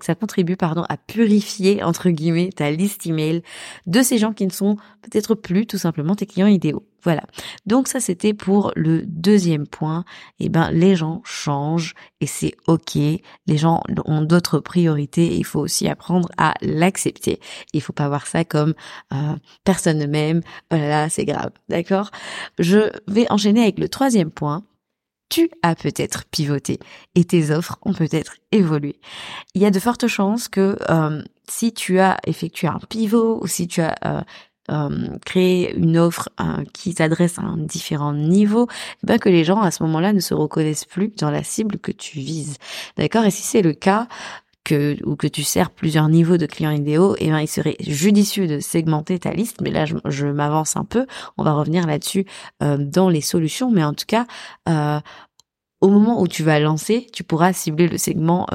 ça 0.00 0.14
contribue 0.14 0.56
pardon 0.56 0.84
à 0.88 0.96
purifier 0.96 1.82
entre 1.82 2.10
guillemets 2.10 2.50
ta 2.54 2.70
liste 2.70 3.06
email 3.06 3.42
de 3.86 4.02
ces 4.02 4.18
gens 4.18 4.32
qui 4.32 4.46
ne 4.46 4.52
sont 4.52 4.76
peut-être 5.02 5.34
plus 5.34 5.66
tout 5.66 5.78
simplement 5.78 6.14
tes 6.14 6.26
clients 6.26 6.46
idéaux. 6.46 6.84
Voilà. 7.06 7.22
Donc 7.66 7.86
ça 7.86 8.00
c'était 8.00 8.34
pour 8.34 8.72
le 8.74 9.02
deuxième 9.06 9.68
point. 9.68 10.04
Eh 10.40 10.48
ben 10.48 10.72
les 10.72 10.96
gens 10.96 11.22
changent 11.24 11.94
et 12.20 12.26
c'est 12.26 12.56
ok. 12.66 12.96
Les 12.96 13.56
gens 13.56 13.80
ont 14.06 14.22
d'autres 14.22 14.58
priorités 14.58 15.36
il 15.36 15.44
faut 15.44 15.60
aussi 15.60 15.86
apprendre 15.86 16.28
à 16.36 16.54
l'accepter. 16.62 17.38
Il 17.72 17.80
faut 17.80 17.92
pas 17.92 18.08
voir 18.08 18.26
ça 18.26 18.44
comme 18.44 18.74
euh, 19.14 19.36
personne 19.62 19.98
ne 19.98 20.06
m'aime. 20.06 20.40
Oh 20.72 20.76
là 20.76 20.88
là, 20.88 21.08
c'est 21.08 21.24
grave. 21.24 21.52
D'accord? 21.68 22.10
Je 22.58 22.90
vais 23.06 23.30
enchaîner 23.30 23.62
avec 23.62 23.78
le 23.78 23.88
troisième 23.88 24.32
point 24.32 24.64
tu 25.28 25.50
as 25.62 25.74
peut-être 25.74 26.24
pivoté 26.26 26.78
et 27.16 27.24
tes 27.24 27.50
offres 27.50 27.78
ont 27.82 27.92
peut-être 27.92 28.36
évolué. 28.52 29.00
Il 29.54 29.62
y 29.62 29.66
a 29.66 29.72
de 29.72 29.80
fortes 29.80 30.06
chances 30.06 30.46
que 30.46 30.76
euh, 30.88 31.22
si 31.48 31.72
tu 31.72 31.98
as 31.98 32.18
effectué 32.26 32.68
un 32.68 32.78
pivot 32.88 33.40
ou 33.42 33.46
si 33.48 33.66
tu 33.66 33.80
as 33.80 33.96
euh, 34.04 34.20
euh, 34.70 34.88
créer 35.24 35.74
une 35.76 35.96
offre 35.96 36.28
euh, 36.40 36.64
qui 36.72 36.92
s'adresse 36.92 37.38
à 37.38 37.42
un 37.42 37.56
différent 37.56 38.12
niveau, 38.12 38.66
eh 39.02 39.06
ben 39.06 39.18
que 39.18 39.28
les 39.28 39.44
gens 39.44 39.60
à 39.60 39.70
ce 39.70 39.82
moment-là 39.84 40.12
ne 40.12 40.20
se 40.20 40.34
reconnaissent 40.34 40.84
plus 40.84 41.08
dans 41.08 41.30
la 41.30 41.42
cible 41.42 41.78
que 41.78 41.92
tu 41.92 42.18
vises. 42.18 42.56
D'accord? 42.96 43.24
Et 43.24 43.30
si 43.30 43.42
c'est 43.42 43.62
le 43.62 43.72
cas, 43.72 44.08
que, 44.64 44.96
ou 45.04 45.14
que 45.14 45.28
tu 45.28 45.44
sers 45.44 45.70
plusieurs 45.70 46.08
niveaux 46.08 46.38
de 46.38 46.46
clients 46.46 46.72
idéaux, 46.72 47.14
et 47.16 47.26
eh 47.26 47.30
ben, 47.30 47.38
il 47.38 47.46
serait 47.46 47.76
judicieux 47.80 48.48
de 48.48 48.58
segmenter 48.58 49.20
ta 49.20 49.32
liste. 49.32 49.60
Mais 49.60 49.70
là, 49.70 49.84
je, 49.84 50.26
m'avance 50.26 50.76
un 50.76 50.84
peu. 50.84 51.06
On 51.38 51.44
va 51.44 51.52
revenir 51.52 51.86
là-dessus 51.86 52.26
euh, 52.64 52.76
dans 52.76 53.08
les 53.08 53.20
solutions. 53.20 53.70
Mais 53.70 53.84
en 53.84 53.94
tout 53.94 54.06
cas, 54.08 54.26
au 55.80 55.88
moment 55.88 56.20
où 56.20 56.26
tu 56.26 56.42
vas 56.42 56.58
lancer, 56.58 57.06
tu 57.12 57.22
pourras 57.22 57.52
cibler 57.52 57.86
le 57.86 57.98
segment 57.98 58.46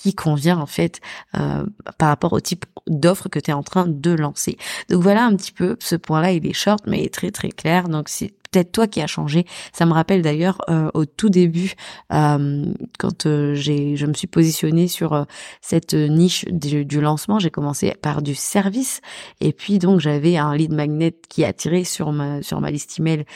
qui 0.00 0.14
convient 0.14 0.58
en 0.58 0.66
fait 0.66 1.00
euh, 1.38 1.64
par 1.98 2.08
rapport 2.08 2.32
au 2.32 2.40
type 2.40 2.64
d'offre 2.86 3.28
que 3.28 3.38
tu 3.38 3.50
es 3.50 3.54
en 3.54 3.62
train 3.62 3.86
de 3.86 4.10
lancer. 4.12 4.56
Donc 4.88 5.02
voilà 5.02 5.26
un 5.26 5.36
petit 5.36 5.52
peu 5.52 5.76
ce 5.78 5.94
point-là, 5.94 6.32
il 6.32 6.46
est 6.46 6.54
short 6.54 6.84
mais 6.86 7.04
est 7.04 7.12
très 7.12 7.30
très 7.30 7.50
clair. 7.50 7.88
Donc 7.88 8.08
c'est 8.08 8.32
peut-être 8.50 8.72
toi 8.72 8.86
qui 8.86 9.02
as 9.02 9.06
changé. 9.06 9.44
Ça 9.74 9.84
me 9.84 9.92
rappelle 9.92 10.22
d'ailleurs 10.22 10.62
euh, 10.70 10.88
au 10.94 11.04
tout 11.04 11.28
début 11.28 11.74
euh, 12.14 12.64
quand 12.98 13.28
j'ai 13.54 13.96
je 13.96 14.06
me 14.06 14.14
suis 14.14 14.26
positionnée 14.26 14.88
sur 14.88 15.26
cette 15.60 15.92
niche 15.92 16.46
du, 16.46 16.86
du 16.86 17.00
lancement, 17.02 17.38
j'ai 17.38 17.50
commencé 17.50 17.94
par 18.00 18.22
du 18.22 18.34
service 18.34 19.02
et 19.42 19.52
puis 19.52 19.78
donc 19.78 20.00
j'avais 20.00 20.38
un 20.38 20.56
lead 20.56 20.72
magnet 20.72 21.14
qui 21.28 21.44
attirait 21.44 21.84
sur 21.84 22.12
ma 22.12 22.42
sur 22.42 22.58
ma 22.62 22.70
liste 22.70 22.98
email 22.98 23.26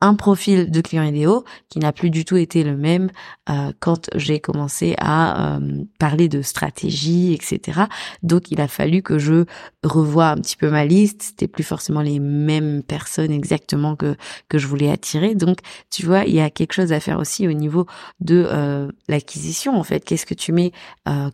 un 0.00 0.14
profil 0.14 0.70
de 0.70 0.80
client 0.80 1.02
idéaux 1.02 1.44
qui 1.68 1.80
n'a 1.80 1.92
plus 1.92 2.10
du 2.10 2.24
tout 2.24 2.36
été 2.36 2.62
le 2.62 2.76
même 2.76 3.10
euh, 3.50 3.72
quand 3.80 4.08
j'ai 4.14 4.38
commencé 4.38 4.94
à 4.98 5.56
euh, 5.56 5.84
parler 5.98 6.28
de 6.28 6.40
stratégie, 6.42 7.32
etc. 7.32 7.82
Donc 8.22 8.50
il 8.50 8.60
a 8.60 8.68
fallu 8.68 9.02
que 9.02 9.18
je 9.18 9.44
revoie 9.82 10.28
un 10.28 10.36
petit 10.36 10.56
peu 10.56 10.70
ma 10.70 10.84
liste. 10.84 11.22
C'était 11.22 11.48
plus 11.48 11.64
forcément 11.64 12.02
les 12.02 12.20
mêmes 12.20 12.82
personnes 12.82 13.32
exactement 13.32 13.96
que 13.96 14.16
que 14.48 14.58
je 14.58 14.66
voulais 14.66 14.90
attirer. 14.90 15.34
Donc 15.34 15.58
tu 15.90 16.06
vois, 16.06 16.24
il 16.24 16.34
y 16.34 16.40
a 16.40 16.50
quelque 16.50 16.74
chose 16.74 16.92
à 16.92 17.00
faire 17.00 17.18
aussi 17.18 17.48
au 17.48 17.52
niveau 17.52 17.86
de 18.20 18.46
euh, 18.48 18.90
l'acquisition. 19.08 19.76
En 19.76 19.84
fait, 19.84 20.04
qu'est-ce 20.04 20.26
que 20.26 20.34
tu 20.34 20.52
mets 20.52 20.72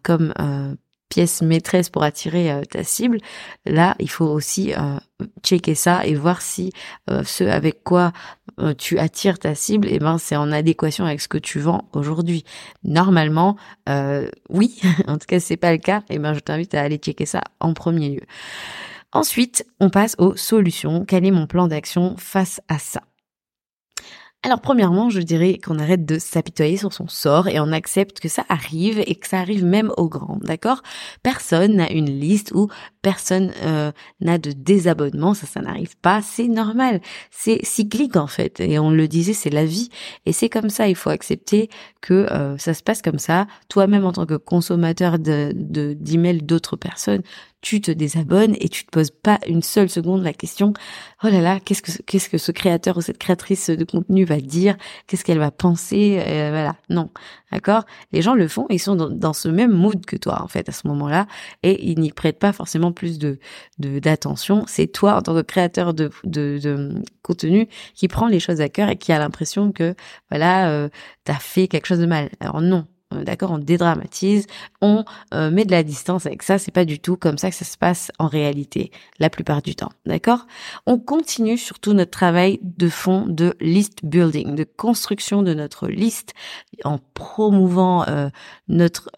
comme 0.02 0.32
pièce 1.08 1.42
maîtresse 1.42 1.90
pour 1.90 2.02
attirer 2.02 2.62
ta 2.70 2.82
cible, 2.84 3.18
là, 3.66 3.94
il 3.98 4.08
faut 4.08 4.26
aussi 4.26 4.72
checker 5.42 5.74
ça 5.74 6.06
et 6.06 6.14
voir 6.14 6.42
si 6.42 6.72
euh, 7.10 7.22
ce 7.24 7.44
avec 7.44 7.82
quoi 7.84 8.12
tu 8.78 8.98
attires 8.98 9.38
ta 9.38 9.54
cible, 9.54 9.88
et 9.88 9.94
eh 9.94 9.98
ben 9.98 10.18
c'est 10.18 10.36
en 10.36 10.52
adéquation 10.52 11.04
avec 11.04 11.20
ce 11.20 11.28
que 11.28 11.38
tu 11.38 11.58
vends 11.58 11.88
aujourd'hui. 11.92 12.44
Normalement, 12.82 13.56
euh, 13.88 14.28
oui, 14.48 14.80
en 15.06 15.18
tout 15.18 15.26
cas 15.26 15.40
c'est 15.40 15.56
pas 15.56 15.72
le 15.72 15.78
cas, 15.78 16.00
et 16.08 16.14
eh 16.14 16.18
ben 16.18 16.34
je 16.34 16.40
t'invite 16.40 16.74
à 16.74 16.82
aller 16.82 16.96
checker 16.96 17.26
ça 17.26 17.42
en 17.60 17.74
premier 17.74 18.10
lieu. 18.10 18.22
Ensuite, 19.12 19.64
on 19.78 19.90
passe 19.90 20.16
aux 20.18 20.34
solutions. 20.34 21.04
Quel 21.04 21.24
est 21.24 21.30
mon 21.30 21.46
plan 21.46 21.68
d'action 21.68 22.16
face 22.18 22.60
à 22.68 22.78
ça? 22.80 23.00
Alors 24.44 24.60
premièrement, 24.60 25.08
je 25.08 25.20
dirais 25.20 25.56
qu'on 25.56 25.78
arrête 25.78 26.04
de 26.04 26.18
s'apitoyer 26.18 26.76
sur 26.76 26.92
son 26.92 27.08
sort 27.08 27.48
et 27.48 27.60
on 27.60 27.72
accepte 27.72 28.20
que 28.20 28.28
ça 28.28 28.44
arrive 28.50 29.02
et 29.06 29.14
que 29.14 29.26
ça 29.26 29.38
arrive 29.38 29.64
même 29.64 29.90
aux 29.96 30.06
grands, 30.06 30.38
d'accord? 30.42 30.82
Personne 31.22 31.76
n'a 31.76 31.90
une 31.90 32.10
liste 32.20 32.52
où 32.54 32.68
personne 33.00 33.52
euh, 33.62 33.90
n'a 34.20 34.36
de 34.36 34.52
désabonnement, 34.52 35.32
ça 35.32 35.46
ça 35.46 35.62
n'arrive 35.62 35.96
pas, 35.96 36.20
c'est 36.20 36.48
normal, 36.48 37.00
c'est 37.30 37.64
cyclique 37.64 38.16
en 38.16 38.26
fait. 38.26 38.60
Et 38.60 38.78
on 38.78 38.90
le 38.90 39.08
disait, 39.08 39.32
c'est 39.32 39.48
la 39.48 39.64
vie. 39.64 39.88
Et 40.26 40.32
c'est 40.32 40.50
comme 40.50 40.68
ça, 40.68 40.88
il 40.88 40.94
faut 40.94 41.10
accepter 41.10 41.70
que 42.02 42.30
euh, 42.30 42.58
ça 42.58 42.74
se 42.74 42.82
passe 42.82 43.00
comme 43.00 43.18
ça. 43.18 43.46
Toi-même 43.70 44.04
en 44.04 44.12
tant 44.12 44.26
que 44.26 44.34
consommateur 44.34 45.18
de 45.18 45.52
d'emails 45.54 46.42
d'autres 46.42 46.76
personnes, 46.76 47.22
tu 47.64 47.80
te 47.80 47.90
désabonnes 47.90 48.54
et 48.60 48.68
tu 48.68 48.84
te 48.84 48.90
poses 48.90 49.10
pas 49.10 49.40
une 49.48 49.62
seule 49.62 49.88
seconde 49.88 50.22
la 50.22 50.34
question 50.34 50.74
oh 51.22 51.28
là 51.28 51.40
là 51.40 51.60
qu'est-ce 51.60 51.80
que 51.80 52.02
qu'est-ce 52.02 52.28
que 52.28 52.36
ce 52.36 52.52
créateur 52.52 52.98
ou 52.98 53.00
cette 53.00 53.16
créatrice 53.16 53.70
de 53.70 53.84
contenu 53.84 54.26
va 54.26 54.38
dire? 54.38 54.76
Qu'est-ce 55.06 55.24
qu'elle 55.24 55.38
va 55.38 55.50
penser? 55.50 56.22
Euh, 56.26 56.50
voilà. 56.50 56.76
Non. 56.90 57.10
D'accord? 57.50 57.84
Les 58.12 58.20
gens 58.20 58.34
le 58.34 58.48
font 58.48 58.66
ils 58.68 58.78
sont 58.78 58.96
dans, 58.96 59.32
ce 59.32 59.48
même 59.48 59.72
mood 59.72 60.04
que 60.04 60.16
toi 60.16 60.42
en 60.42 60.46
fait 60.46 60.68
à 60.68 60.72
ce 60.72 60.86
moment-là 60.88 61.26
et 61.62 61.88
ils 61.88 61.98
n'y 61.98 62.12
prêtent 62.12 62.38
pas 62.38 62.52
forcément 62.52 62.92
plus 62.92 63.18
de 63.18 63.38
d'attention. 63.78 64.64
C'est 64.68 64.88
toi 64.88 65.14
en 65.16 65.22
tant 65.22 65.34
que 65.34 65.40
créateur 65.40 65.94
de, 65.94 66.10
de, 66.24 66.58
de 66.62 67.02
contenu 67.22 67.66
qui 67.94 68.08
prend 68.08 68.28
les 68.28 68.40
choses 68.40 68.60
à 68.60 68.68
cœur 68.68 68.90
et 68.90 68.96
qui 68.96 69.10
a 69.10 69.18
l'impression 69.18 69.72
que 69.72 69.94
voilà 70.30 70.68
euh, 70.68 70.90
t'as 71.24 71.38
fait 71.38 71.66
quelque 71.66 71.86
chose 71.86 72.00
de 72.00 72.06
mal. 72.06 72.28
Alors 72.40 72.60
non 72.60 72.86
euh, 73.14 73.24
d'accord, 73.24 73.50
on 73.50 73.58
dédramatise, 73.58 74.46
on 74.80 75.04
euh, 75.32 75.50
met 75.50 75.64
de 75.64 75.70
la 75.70 75.82
distance 75.82 76.26
avec 76.26 76.42
ça, 76.42 76.58
c'est 76.58 76.72
pas 76.72 76.84
du 76.84 76.98
tout 76.98 77.16
comme 77.16 77.38
ça 77.38 77.50
que 77.50 77.56
ça 77.56 77.64
se 77.64 77.76
passe 77.76 78.10
en 78.18 78.26
réalité, 78.26 78.90
la 79.18 79.30
plupart 79.30 79.62
du 79.62 79.74
temps, 79.74 79.92
d'accord? 80.06 80.46
On 80.86 80.98
continue 80.98 81.58
surtout 81.58 81.92
notre 81.92 82.10
travail 82.10 82.60
de 82.62 82.88
fond 82.88 83.26
de 83.26 83.54
list 83.60 84.04
building, 84.04 84.54
de 84.54 84.64
construction 84.64 85.42
de 85.42 85.54
notre 85.54 85.88
liste 85.88 86.32
en 86.84 86.98
promouvant 87.14 88.06
euh, 88.08 88.28
notre 88.68 89.10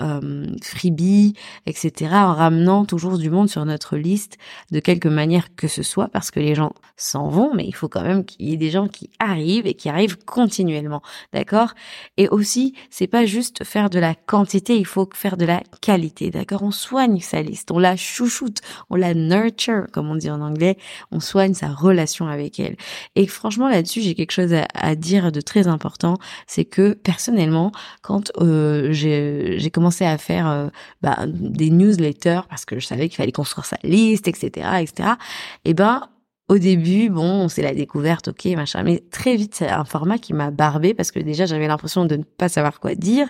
freebie, 0.63 1.35
etc., 1.67 2.11
en 2.13 2.35
ramenant 2.35 2.85
toujours 2.85 3.19
du 3.19 3.31
monde 3.31 3.49
sur 3.49 3.65
notre 3.65 3.97
liste 3.97 4.39
de 4.71 4.81
quelque 4.81 5.09
manière 5.09 5.55
que 5.55 5.69
ce 5.69 5.83
soit, 5.83 6.09
parce 6.09 6.31
que 6.31 6.41
les 6.41 6.55
gens 6.55 6.73
s'en 6.97 7.29
vont, 7.29 7.55
mais 7.55 7.65
il 7.67 7.75
faut 7.75 7.89
quand 7.89 8.03
même 8.03 8.25
qu'il 8.25 8.49
y 8.49 8.53
ait 8.53 8.59
des 8.59 8.71
gens 8.71 8.89
qui 8.89 9.11
arrivent 9.19 9.67
et 9.67 9.75
qui 9.75 9.89
arrivent 9.89 10.19
continuellement, 10.25 11.03
d'accord? 11.33 11.75
Et 12.17 12.29
aussi, 12.29 12.75
c'est 12.91 13.07
pas 13.07 13.27
juste 13.27 13.65
faire 13.65 13.86
de 13.91 13.99
la 13.99 14.15
quantité, 14.15 14.77
il 14.77 14.87
faut 14.87 15.09
faire 15.13 15.37
de 15.37 15.45
la 15.45 15.63
qualité, 15.81 16.31
d'accord? 16.31 16.63
On 16.63 16.71
soigne 16.71 17.21
sa 17.21 17.43
liste, 17.43 17.71
on 17.71 17.79
la 17.79 17.97
chouchoute, 17.97 18.61
on 18.91 18.97
la 18.97 19.15
nurture, 19.15 19.87
comme 19.93 20.11
on 20.11 20.17
dit 20.17 20.31
en 20.31 20.41
anglais, 20.41 20.77
on 21.11 21.21
soigne 21.21 21.55
sa 21.55 21.69
relation 21.69 22.29
avec 22.29 22.59
elle. 22.61 22.77
Et 23.15 23.27
franchement, 23.27 23.69
là-dessus, 23.69 24.01
j'ai 24.01 24.15
quelque 24.15 24.33
chose 24.33 24.55
à, 24.75 24.95
dire 24.95 25.33
de 25.33 25.41
très 25.41 25.69
important, 25.69 26.17
c'est 26.47 26.65
que 26.65 26.95
personnellement, 26.95 27.73
quand 28.03 28.33
euh, 28.41 28.93
j'ai 28.93 29.71
commencé 29.73 30.05
à 30.05 30.19
faire 30.19 30.49
euh, 30.49 30.69
bah, 31.03 31.19
des 31.27 31.71
newsletters, 31.71 32.43
parce 32.49 32.65
que 32.65 32.79
je 32.79 32.87
savais 32.87 33.09
qu'il 33.09 33.17
fallait 33.17 33.33
construire 33.33 33.67
sa 33.67 33.79
liste, 33.83 34.29
etc., 34.29 34.69
etc., 34.81 35.11
et 35.65 35.75
ben 35.75 36.09
au 36.49 36.59
début, 36.59 37.11
bon, 37.11 37.49
c'est 37.49 37.63
la 37.63 37.75
découverte, 37.75 38.29
ok, 38.29 38.45
machin, 38.55 38.85
mais 38.85 39.03
très 39.11 39.35
vite, 39.35 39.57
c'est 39.57 39.69
un 39.69 39.85
format 39.85 40.17
qui 40.17 40.33
m'a 40.33 40.53
barbé 40.53 40.95
parce 40.95 41.11
que 41.11 41.19
déjà, 41.19 41.45
j'avais 41.45 41.67
l'impression 41.67 42.05
de 42.05 42.15
ne 42.15 42.23
pas 42.23 42.49
savoir 42.49 42.79
quoi 42.79 42.95
dire. 42.95 43.27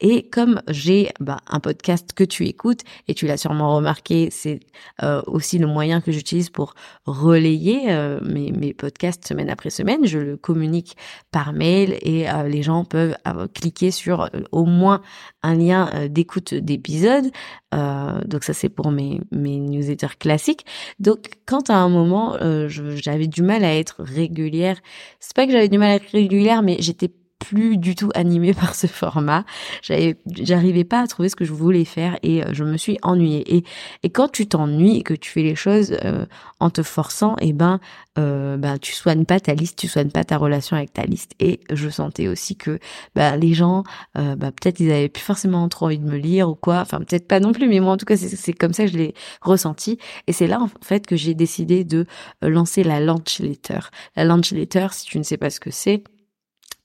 Et 0.00 0.28
comme 0.28 0.60
j'ai 0.68 1.08
bah, 1.20 1.38
un 1.48 1.58
podcast 1.58 2.12
que 2.12 2.22
tu 2.22 2.46
écoutes, 2.46 2.80
et 3.08 3.14
tu 3.14 3.26
l'as 3.26 3.38
sûrement 3.38 3.74
remarqué, 3.74 4.28
c'est 4.30 4.60
euh, 5.02 5.22
aussi 5.26 5.56
le 5.56 5.68
moyen 5.68 6.02
que 6.02 6.12
j'utilise 6.12 6.50
pour 6.50 6.74
relayer 7.06 7.92
euh, 7.92 8.20
mes, 8.22 8.74
podcasts 8.74 9.26
semaine 9.26 9.48
après 9.48 9.70
semaine. 9.70 10.06
Je 10.06 10.18
le 10.18 10.36
communique 10.36 10.98
par 11.30 11.54
mail 11.54 11.96
et 12.02 12.30
euh, 12.30 12.46
les 12.46 12.62
gens 12.62 12.84
peuvent 12.84 13.16
cliquer 13.54 13.90
sur 13.90 14.28
au 14.52 14.66
moins 14.66 15.00
un 15.42 15.54
lien 15.54 15.90
d'écoute 16.08 16.54
d'épisode. 16.54 17.30
donc 17.72 18.44
ça, 18.44 18.52
c'est 18.52 18.68
pour 18.68 18.90
mes, 18.90 19.20
mes 19.30 19.58
newsletters 19.58 20.16
classiques. 20.18 20.64
Donc, 20.98 21.30
quand 21.46 21.70
à 21.70 21.74
un 21.74 21.88
moment, 21.88 22.36
euh, 22.40 22.68
j'avais 22.68 23.26
du 23.26 23.42
mal 23.42 23.64
à 23.64 23.74
être 23.74 24.02
régulière. 24.02 24.80
C'est 25.18 25.34
pas 25.34 25.46
que 25.46 25.52
j'avais 25.52 25.68
du 25.68 25.78
mal 25.78 25.90
à 25.90 25.94
être 25.96 26.10
régulière, 26.10 26.62
mais 26.62 26.76
j'étais 26.80 27.10
plus 27.40 27.76
du 27.78 27.96
tout 27.96 28.10
animée 28.14 28.54
par 28.60 28.76
ce 28.76 28.86
format. 28.86 29.44
J'arrivais 29.82 30.84
pas 30.84 31.00
à 31.00 31.06
trouver 31.08 31.28
ce 31.28 31.34
que 31.34 31.44
je 31.44 31.52
voulais 31.52 31.84
faire 31.84 32.16
et 32.22 32.44
euh, 32.44 32.50
je 32.52 32.62
me 32.62 32.76
suis 32.76 32.98
ennuyée. 33.02 33.56
Et, 33.56 33.64
et 34.04 34.10
quand 34.10 34.28
tu 34.28 34.46
t'ennuies 34.46 34.98
et 34.98 35.02
que 35.02 35.14
tu 35.14 35.30
fais 35.30 35.42
les 35.42 35.56
choses 35.56 35.96
euh, 36.04 36.26
en 36.60 36.70
te 36.70 36.82
forçant, 36.82 37.34
et 37.40 37.48
eh 37.48 37.52
ben, 37.52 37.80
euh, 38.18 38.56
ben 38.56 38.78
tu 38.78 38.92
soignes 38.92 39.24
pas 39.24 39.40
ta 39.40 39.54
liste, 39.54 39.78
tu 39.78 39.88
soignes 39.88 40.10
pas 40.10 40.24
ta 40.24 40.36
relation 40.36 40.76
avec 40.76 40.92
ta 40.92 41.02
liste. 41.02 41.32
Et 41.40 41.60
je 41.70 41.88
sentais 41.88 42.28
aussi 42.28 42.54
que 42.56 42.78
ben, 43.14 43.36
les 43.36 43.54
gens, 43.54 43.82
euh, 44.16 44.36
ben, 44.36 44.52
peut-être 44.52 44.78
ils 44.78 44.90
avaient 44.92 45.08
plus 45.08 45.22
forcément 45.22 45.68
trop 45.68 45.86
envie 45.86 45.98
de 45.98 46.08
me 46.08 46.16
lire 46.16 46.48
ou 46.48 46.54
quoi. 46.54 46.80
Enfin 46.80 46.98
peut-être 46.98 47.26
pas 47.26 47.40
non 47.40 47.52
plus, 47.52 47.68
mais 47.68 47.80
moi 47.80 47.94
en 47.94 47.96
tout 47.96 48.06
cas 48.06 48.16
c'est, 48.16 48.28
c'est 48.28 48.52
comme 48.52 48.72
ça 48.72 48.84
que 48.84 48.92
je 48.92 48.98
l'ai 48.98 49.14
ressenti. 49.40 49.98
Et 50.26 50.32
c'est 50.32 50.46
là 50.46 50.60
en 50.60 50.68
fait 50.82 51.06
que 51.06 51.16
j'ai 51.16 51.34
décidé 51.34 51.84
de 51.84 52.06
lancer 52.42 52.84
la 52.84 53.00
launch 53.00 53.40
letter. 53.40 53.80
La 54.16 54.24
launch 54.24 54.52
letter, 54.52 54.88
si 54.92 55.06
tu 55.06 55.18
ne 55.18 55.22
sais 55.22 55.36
pas 55.36 55.50
ce 55.50 55.60
que 55.60 55.70
c'est 55.70 56.04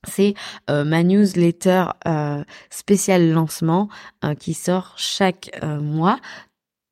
c'est 0.07 0.33
euh, 0.69 0.83
ma 0.83 1.03
newsletter 1.03 1.85
euh, 2.07 2.43
spéciale 2.69 3.31
lancement 3.31 3.89
euh, 4.23 4.35
qui 4.35 4.53
sort 4.53 4.93
chaque 4.97 5.51
mois. 5.63 6.19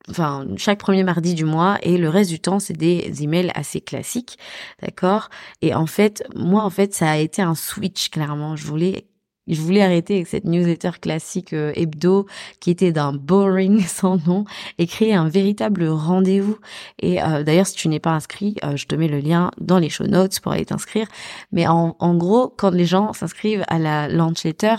Enfin 0.09 0.45
chaque 0.57 0.79
premier 0.79 1.03
mardi 1.03 1.33
du 1.33 1.45
mois. 1.45 1.77
Et 1.81 1.97
le 1.97 2.09
reste 2.09 2.29
du 2.29 2.39
temps 2.39 2.59
c'est 2.59 2.77
des 2.77 3.23
emails 3.23 3.51
assez 3.55 3.81
classiques. 3.81 4.37
D'accord? 4.81 5.29
Et 5.61 5.73
en 5.73 5.85
fait 5.85 6.23
moi 6.35 6.63
en 6.63 6.69
fait 6.69 6.93
ça 6.93 7.09
a 7.11 7.17
été 7.17 7.41
un 7.41 7.55
switch 7.55 8.09
clairement. 8.09 8.55
Je 8.55 8.65
voulais 8.65 9.07
je 9.47 9.61
voulais 9.61 9.81
arrêter 9.81 10.15
avec 10.15 10.27
cette 10.27 10.45
newsletter 10.45 10.91
classique 11.01 11.53
euh, 11.53 11.73
hebdo 11.75 12.27
qui 12.59 12.71
était 12.71 12.91
d'un 12.91 13.13
boring 13.13 13.81
sans 13.87 14.17
nom 14.25 14.45
et 14.77 14.87
créer 14.87 15.13
un 15.13 15.27
véritable 15.27 15.85
rendez-vous. 15.87 16.57
Et 16.99 17.21
euh, 17.21 17.43
d'ailleurs, 17.43 17.67
si 17.67 17.75
tu 17.75 17.89
n'es 17.89 17.99
pas 17.99 18.11
inscrit, 18.11 18.55
euh, 18.63 18.77
je 18.77 18.85
te 18.85 18.95
mets 18.95 19.07
le 19.07 19.19
lien 19.19 19.51
dans 19.59 19.79
les 19.79 19.89
show 19.89 20.05
notes 20.05 20.39
pour 20.39 20.53
aller 20.53 20.65
t'inscrire. 20.65 21.07
Mais 21.51 21.67
en, 21.67 22.15
gros, 22.15 22.53
quand 22.55 22.71
les 22.71 22.85
gens 22.85 23.13
s'inscrivent 23.13 23.65
à 23.67 23.79
la 23.79 24.07
launch 24.07 24.43
letter, 24.43 24.75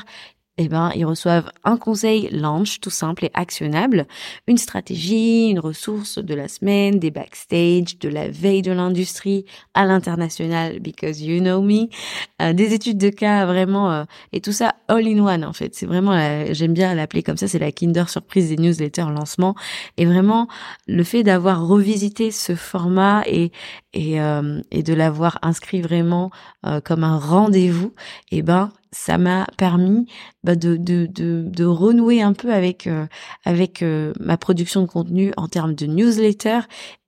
eh 0.57 0.69
ben, 0.69 0.93
ils 0.95 1.05
reçoivent 1.05 1.51
un 1.65 1.77
conseil 1.77 2.29
launch 2.31 2.79
tout 2.81 2.91
simple 2.91 3.25
et 3.25 3.31
actionnable, 3.35 4.07
une 4.47 4.57
stratégie, 4.57 5.49
une 5.49 5.59
ressource 5.59 6.19
de 6.19 6.35
la 6.35 6.47
semaine, 6.47 7.01
des 7.01 7.11
backstage, 7.11 7.99
de 7.99 8.09
la 8.09 8.29
veille 8.29 8.63
de 8.63 8.71
l'industrie 8.71 9.45
à 9.75 9.85
l'international, 9.85 10.79
because 10.79 11.21
you 11.21 11.41
know 11.41 11.61
me, 11.61 11.89
euh, 12.41 12.53
des 12.53 12.73
études 12.73 12.99
de 12.99 13.11
cas 13.11 13.47
vraiment, 13.47 13.91
euh, 13.91 14.05
et 14.33 14.41
tout 14.41 14.53
ça 14.53 14.77
all 14.87 15.07
in 15.09 15.19
one 15.19 15.45
en 15.45 15.53
fait. 15.53 15.75
C'est 15.75 15.87
vraiment, 15.87 16.15
j'aime 16.53 16.73
bien 16.73 16.95
l'appeler 16.95 17.25
comme 17.25 17.37
ça, 17.37 17.49
c'est 17.49 17.59
la 17.59 17.73
Kinder 17.73 18.09
surprise 18.09 18.49
des 18.49 18.57
newsletters 18.57 19.11
lancement. 19.13 19.57
Et 19.97 20.07
vraiment, 20.07 20.47
le 20.87 21.03
fait 21.03 21.25
d'avoir 21.25 21.67
revisité 21.67 22.31
ce 22.31 22.55
format 22.55 23.23
et 23.27 23.51
et, 23.97 24.21
euh, 24.21 24.61
et 24.73 24.83
de 24.83 24.93
l'avoir 24.93 25.39
inscrit 25.43 25.81
vraiment 25.81 26.31
comme 26.83 27.05
un 27.05 27.17
rendez-vous, 27.17 27.95
eh 28.33 28.43
ben 28.43 28.73
ça 28.95 29.19
m'a 29.19 29.47
permis 29.59 30.07
bah, 30.45 30.55
de, 30.55 30.77
de, 30.77 31.07
de, 31.07 31.45
de, 31.47 31.65
renouer 31.65 32.23
un 32.23 32.33
peu 32.33 32.53
avec, 32.55 32.87
euh, 32.87 33.07
avec 33.45 33.83
euh, 33.83 34.13
ma 34.21 34.37
production 34.39 34.83
de 34.83 34.87
contenu 34.87 35.33
en 35.37 35.49
termes 35.49 35.75
de 35.75 35.87
newsletter 35.87 36.61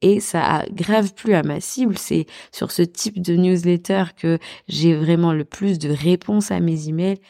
et 0.02 0.18
ça 0.18 0.42
a 0.42 0.66
grave 0.66 1.14
plus 1.14 1.34
à 1.34 1.42
ma 1.44 1.60
cible. 1.60 1.96
C'est 1.96 2.26
sur 2.52 2.72
ce 2.72 2.82
type 2.82 3.22
de 3.22 3.36
newsletter 3.36 4.04
que 4.16 4.38
j'ai 4.68 4.94
vraiment 4.96 5.32
le 5.32 5.44
plus 5.44 5.78
de 5.78 5.90
réponses 5.90 6.50
à 6.50 6.58
mes 6.58 6.88
emails. 6.88 7.20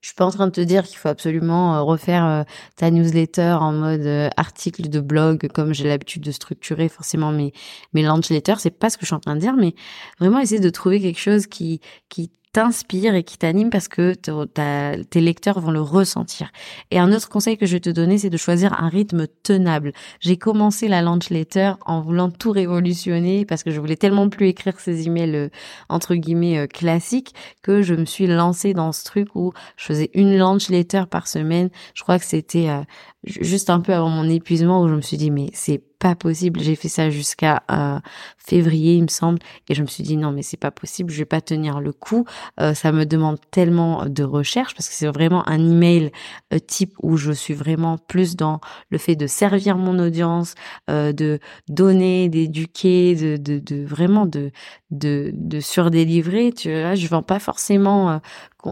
Je 0.00 0.08
suis 0.08 0.14
pas 0.14 0.24
en 0.24 0.30
train 0.30 0.46
de 0.46 0.52
te 0.52 0.60
dire 0.60 0.84
qu'il 0.84 0.96
faut 0.96 1.08
absolument 1.08 1.76
euh, 1.76 1.82
refaire 1.82 2.44
ta 2.76 2.90
newsletter 2.90 3.58
en 3.60 3.72
mode 3.72 4.30
article 4.38 4.88
de 4.88 5.00
blog 5.00 5.48
comme 5.52 5.74
j'ai 5.74 5.86
l'habitude 5.86 6.22
de 6.22 6.30
structurer 6.30 6.88
forcément 6.88 7.30
mes 7.30 7.52
mes 7.92 8.02
launch 8.02 8.30
letters. 8.30 8.60
C'est 8.60 8.70
pas 8.70 8.88
ce 8.88 8.96
que 8.96 9.02
je 9.02 9.08
suis 9.08 9.16
en 9.16 9.20
train 9.20 9.34
de 9.34 9.40
dire, 9.40 9.54
mais 9.54 9.74
vraiment 10.18 10.38
essayer 10.38 10.60
de 10.60 10.70
trouver 10.70 11.00
quelque 11.00 11.20
chose 11.20 11.46
qui 11.46 11.80
qui 12.08 12.30
t'inspire 12.58 13.14
et 13.14 13.22
qui 13.22 13.38
t'anime 13.38 13.70
parce 13.70 13.86
que 13.86 14.14
tes 14.14 15.20
lecteurs 15.20 15.60
vont 15.60 15.70
le 15.70 15.80
ressentir. 15.80 16.50
Et 16.90 16.98
un 16.98 17.12
autre 17.12 17.28
conseil 17.28 17.56
que 17.56 17.66
je 17.66 17.74
vais 17.74 17.80
te 17.80 17.88
donner, 17.88 18.18
c'est 18.18 18.30
de 18.30 18.36
choisir 18.36 18.82
un 18.82 18.88
rythme 18.88 19.28
tenable. 19.44 19.92
J'ai 20.18 20.38
commencé 20.38 20.88
la 20.88 21.00
launch 21.00 21.30
letter 21.30 21.74
en 21.86 22.00
voulant 22.00 22.30
tout 22.30 22.50
révolutionner 22.50 23.44
parce 23.44 23.62
que 23.62 23.70
je 23.70 23.78
voulais 23.78 23.94
tellement 23.94 24.28
plus 24.28 24.48
écrire 24.48 24.80
ces 24.80 25.06
emails 25.06 25.36
euh, 25.36 25.48
entre 25.88 26.16
guillemets 26.16 26.58
euh, 26.58 26.66
classiques 26.66 27.32
que 27.62 27.80
je 27.80 27.94
me 27.94 28.04
suis 28.04 28.26
lancée 28.26 28.74
dans 28.74 28.90
ce 28.90 29.04
truc 29.04 29.28
où 29.36 29.52
je 29.76 29.84
faisais 29.84 30.10
une 30.14 30.36
launch 30.36 30.68
letter 30.68 31.04
par 31.08 31.28
semaine. 31.28 31.70
Je 31.94 32.02
crois 32.02 32.18
que 32.18 32.24
c'était 32.24 32.70
euh, 32.70 32.82
juste 33.22 33.70
un 33.70 33.78
peu 33.78 33.94
avant 33.94 34.10
mon 34.10 34.28
épuisement 34.28 34.82
où 34.82 34.88
je 34.88 34.94
me 34.94 35.00
suis 35.00 35.16
dit 35.16 35.30
mais 35.30 35.50
c'est 35.52 35.80
pas 35.98 36.14
possible. 36.14 36.60
J'ai 36.60 36.76
fait 36.76 36.88
ça 36.88 37.10
jusqu'à 37.10 37.62
euh, 37.70 37.98
février, 38.38 38.94
il 38.94 39.02
me 39.02 39.08
semble, 39.08 39.38
et 39.68 39.74
je 39.74 39.82
me 39.82 39.86
suis 39.86 40.02
dit 40.02 40.16
non 40.16 40.32
mais 40.32 40.42
c'est 40.42 40.56
pas 40.56 40.70
possible, 40.70 41.10
je 41.10 41.18
vais 41.18 41.24
pas 41.24 41.40
tenir 41.40 41.80
le 41.80 41.92
coup. 41.92 42.24
Euh, 42.60 42.74
ça 42.74 42.92
me 42.92 43.04
demande 43.04 43.38
tellement 43.50 44.06
de 44.06 44.22
recherche 44.22 44.74
parce 44.74 44.88
que 44.88 44.94
c'est 44.94 45.06
vraiment 45.06 45.48
un 45.48 45.58
email 45.58 46.12
euh, 46.52 46.58
type 46.58 46.94
où 47.02 47.16
je 47.16 47.32
suis 47.32 47.54
vraiment 47.54 47.98
plus 47.98 48.36
dans 48.36 48.60
le 48.90 48.98
fait 48.98 49.16
de 49.16 49.26
servir 49.26 49.76
mon 49.76 49.98
audience, 49.98 50.54
de 50.88 51.38
donner, 51.68 52.28
d'éduquer, 52.28 53.14
de, 53.14 53.36
de, 53.36 53.58
de, 53.58 53.84
vraiment 53.84 54.26
de 54.26 54.50
de, 54.90 55.30
de 55.34 55.60
surdélivrer. 55.60 56.52
Tu 56.52 56.70
vois, 56.70 56.94
je 56.94 57.06
vends 57.08 57.22
pas 57.22 57.38
forcément 57.38 58.20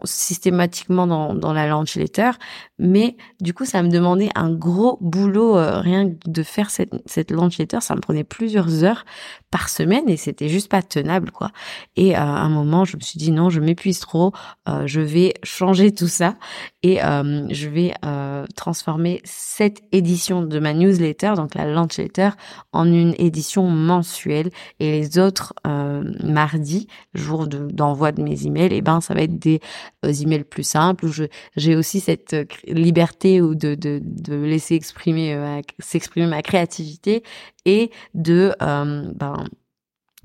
systématiquement 0.04 1.06
dans, 1.06 1.34
dans 1.34 1.52
la 1.52 1.66
launch 1.66 1.94
letter, 1.96 2.30
mais 2.78 3.16
du 3.40 3.54
coup 3.54 3.64
ça 3.64 3.82
me 3.82 3.88
demandait 3.88 4.30
un 4.34 4.52
gros 4.52 4.98
boulot 5.00 5.56
euh, 5.56 5.80
rien 5.80 6.10
de 6.26 6.42
faire 6.42 6.70
cette, 6.70 6.92
cette 7.06 7.30
launch 7.30 7.58
letter, 7.58 7.80
ça 7.80 7.94
me 7.94 8.00
prenait 8.00 8.24
plusieurs 8.24 8.84
heures 8.84 9.04
par 9.50 9.68
semaine 9.68 10.08
et 10.08 10.16
c'était 10.16 10.48
juste 10.48 10.70
pas 10.70 10.82
tenable 10.82 11.30
quoi. 11.30 11.52
Et 11.96 12.16
euh, 12.16 12.20
à 12.20 12.22
un 12.22 12.48
moment 12.48 12.84
je 12.84 12.96
me 12.96 13.00
suis 13.00 13.18
dit 13.18 13.30
non 13.30 13.48
je 13.48 13.60
m'épuise 13.60 14.00
trop, 14.00 14.32
euh, 14.68 14.86
je 14.86 15.00
vais 15.00 15.34
changer 15.44 15.92
tout 15.92 16.08
ça 16.08 16.36
et 16.86 16.98
je 17.50 17.68
vais 17.68 17.92
transformer 18.54 19.20
cette 19.24 19.80
édition 19.92 20.42
de 20.42 20.58
ma 20.58 20.74
newsletter, 20.74 21.34
donc 21.36 21.54
la 21.54 21.66
launch 21.66 21.98
letter, 21.98 22.30
en 22.72 22.86
une 22.86 23.14
édition 23.18 23.68
mensuelle. 23.68 24.50
Et 24.80 24.90
les 24.90 25.18
autres 25.18 25.54
mardis, 26.22 26.86
jour 27.14 27.46
d'envoi 27.46 28.12
de, 28.12 28.22
mes 28.22 28.46
emails, 28.46 28.74
et 28.74 28.82
ben 28.82 29.00
ça 29.00 29.14
va 29.14 29.22
être 29.22 29.38
des 29.38 29.60
euh, 30.04 30.12
emails 30.12 30.44
plus 30.44 30.62
simples 30.62 31.06
où 31.06 31.10
j'ai 31.56 31.76
aussi 31.76 32.00
cette 32.00 32.34
euh, 32.34 32.44
liberté 32.66 33.40
ou 33.40 33.54
de, 33.54 33.74
de, 33.74 34.00
laisser 34.34 34.74
exprimer 34.74 35.34
euh, 35.34 35.60
s'exprimer 35.78 36.26
ma 36.26 36.42
créativité 36.42 37.22
et 37.64 37.90
de 38.14 38.54
ben 38.60 39.44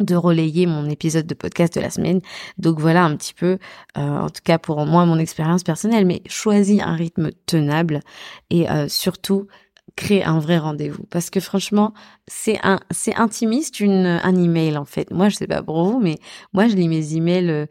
de 0.01 0.15
relayer 0.15 0.65
mon 0.65 0.89
épisode 0.89 1.27
de 1.27 1.33
podcast 1.33 1.75
de 1.75 1.81
la 1.81 1.89
semaine. 1.89 2.21
Donc 2.57 2.79
voilà 2.79 3.03
un 3.03 3.15
petit 3.15 3.33
peu, 3.33 3.57
en 3.95 4.29
tout 4.29 4.41
cas 4.43 4.57
pour 4.57 4.85
moi, 4.85 5.05
mon 5.05 5.17
expérience 5.17 5.63
personnelle, 5.63 6.05
mais 6.05 6.21
choisis 6.27 6.81
un 6.81 6.95
rythme 6.95 7.31
tenable 7.45 8.01
et 8.49 8.65
surtout 8.87 9.47
créer 9.95 10.23
un 10.23 10.39
vrai 10.39 10.57
rendez-vous 10.57 11.03
parce 11.09 11.29
que 11.29 11.41
franchement 11.41 11.93
c'est 12.25 12.59
un 12.63 12.79
c'est 12.91 13.13
intimiste 13.15 13.81
une 13.81 14.05
un 14.23 14.41
email 14.41 14.77
en 14.77 14.85
fait 14.85 15.11
moi 15.11 15.27
je 15.27 15.35
sais 15.35 15.47
pas 15.47 15.61
pour 15.61 15.83
vous 15.83 15.99
mais 15.99 16.17
moi 16.53 16.69
je 16.69 16.75
lis 16.75 16.87
mes 16.87 17.13
emails 17.17 17.67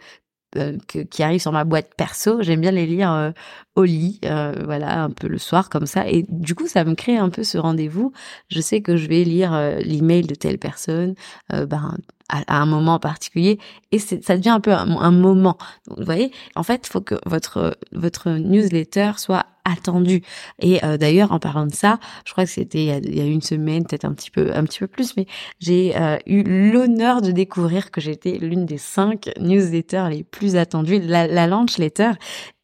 euh, 0.56 0.76
qui 0.88 1.22
arrivent 1.22 1.40
sur 1.40 1.52
ma 1.52 1.62
boîte 1.62 1.94
perso. 1.96 2.42
J'aime 2.42 2.60
bien 2.60 2.72
les 2.72 2.84
lire 2.84 3.12
euh, 3.12 3.30
au 3.76 3.84
lit, 3.84 4.18
euh, 4.25 4.52
voilà, 4.64 5.04
un 5.04 5.10
peu 5.10 5.28
le 5.28 5.38
soir 5.38 5.70
comme 5.70 5.87
ça. 5.87 6.08
Et 6.08 6.26
du 6.28 6.56
coup, 6.56 6.66
ça 6.66 6.84
me 6.84 6.96
crée 6.96 7.16
un 7.16 7.28
peu 7.28 7.44
ce 7.44 7.56
rendez-vous. 7.56 8.12
Je 8.49 8.60
sais 8.60 8.80
que 8.80 8.96
je 8.96 9.06
vais 9.06 9.22
lire 9.22 9.52
l'email 9.78 10.22
de 10.22 10.34
telle 10.34 10.58
personne, 10.58 11.14
ben 11.50 11.96
à, 12.30 12.60
un 12.60 12.66
moment 12.66 12.99
particulier, 12.99 13.58
et 13.92 13.99
ça 13.99 14.37
devient 14.37 14.50
un 14.50 14.60
peu 14.60 14.72
un, 14.72 15.10
moment. 15.10 15.58
vous 15.88 16.04
voyez, 16.04 16.32
en 16.54 16.62
fait, 16.62 16.87
il 16.87 16.90
faut 16.90 17.00
que 17.00 17.16
votre 17.26 17.76
votre 17.92 18.30
newsletter 18.30 19.12
soit 19.16 19.46
attendu. 19.64 20.22
Et 20.60 20.84
euh, 20.84 20.96
d'ailleurs, 20.96 21.32
en 21.32 21.38
parlant 21.38 21.66
de 21.66 21.75
ça, 21.75 21.99
je 22.25 22.32
crois 22.32 22.44
que 22.44 22.50
c'était 22.50 22.84
il, 22.84 23.14
y 23.14 23.20
a 23.20 23.25
une 23.25 23.42
semaine, 23.42 23.84
peut-être 23.84 24.04
un 24.04 24.12
petit 24.12 24.30
peu, 24.30 24.50
un 24.54 24.64
petit 24.64 24.78
peu 24.78 24.87
plus, 24.87 25.16
mais 25.16 25.26
j'ai 25.58 25.96
euh, 25.96 26.16
eu 26.26 26.42
l'honneur 26.72 27.22
de 27.22 27.30
découvrir 27.30 27.90
que 27.90 28.00
j'étais 28.00 28.38
l'une 28.38 28.66
des 28.66 28.78
cinq 28.78 29.30
newsletters 29.38 30.06
les 30.10 30.22
plus 30.22 30.56
attendues, 30.56 31.00
la, 31.00 31.26
la 31.26 31.46
launch 31.46 31.78
letter 31.78 32.12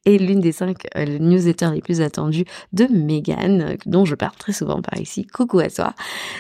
et 0.06 0.18
l'une 0.18 0.40
des 0.40 0.52
cinq 0.52 0.86
euh, 0.96 1.18
newsletters 1.18 1.70
les 1.75 1.82
plus 1.82 2.00
attendues 2.00 2.44
de 2.72 2.86
Megan, 2.86 3.60
euh, 3.60 3.76
dont 3.84 4.04
je 4.04 4.14
parle 4.14 4.36
très 4.38 4.52
souvent 4.52 4.80
par 4.80 4.98
ici. 4.98 5.26
Coucou 5.26 5.58
à 5.58 5.68
toi. 5.68 5.94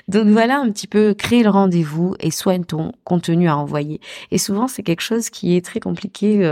Donc 0.08 0.28
voilà 0.28 0.58
un 0.58 0.70
petit 0.70 0.86
peu 0.86 1.14
créer 1.14 1.42
le 1.42 1.50
rendez-vous 1.50 2.14
et 2.20 2.30
soigne 2.30 2.64
ton 2.64 2.92
contenu 3.04 3.48
à 3.48 3.56
envoyer. 3.56 4.00
Et 4.30 4.38
souvent 4.38 4.68
c'est 4.68 4.84
quelque 4.84 5.00
chose 5.00 5.28
qui 5.30 5.56
est 5.56 5.64
très 5.64 5.80
compliqué 5.80 6.44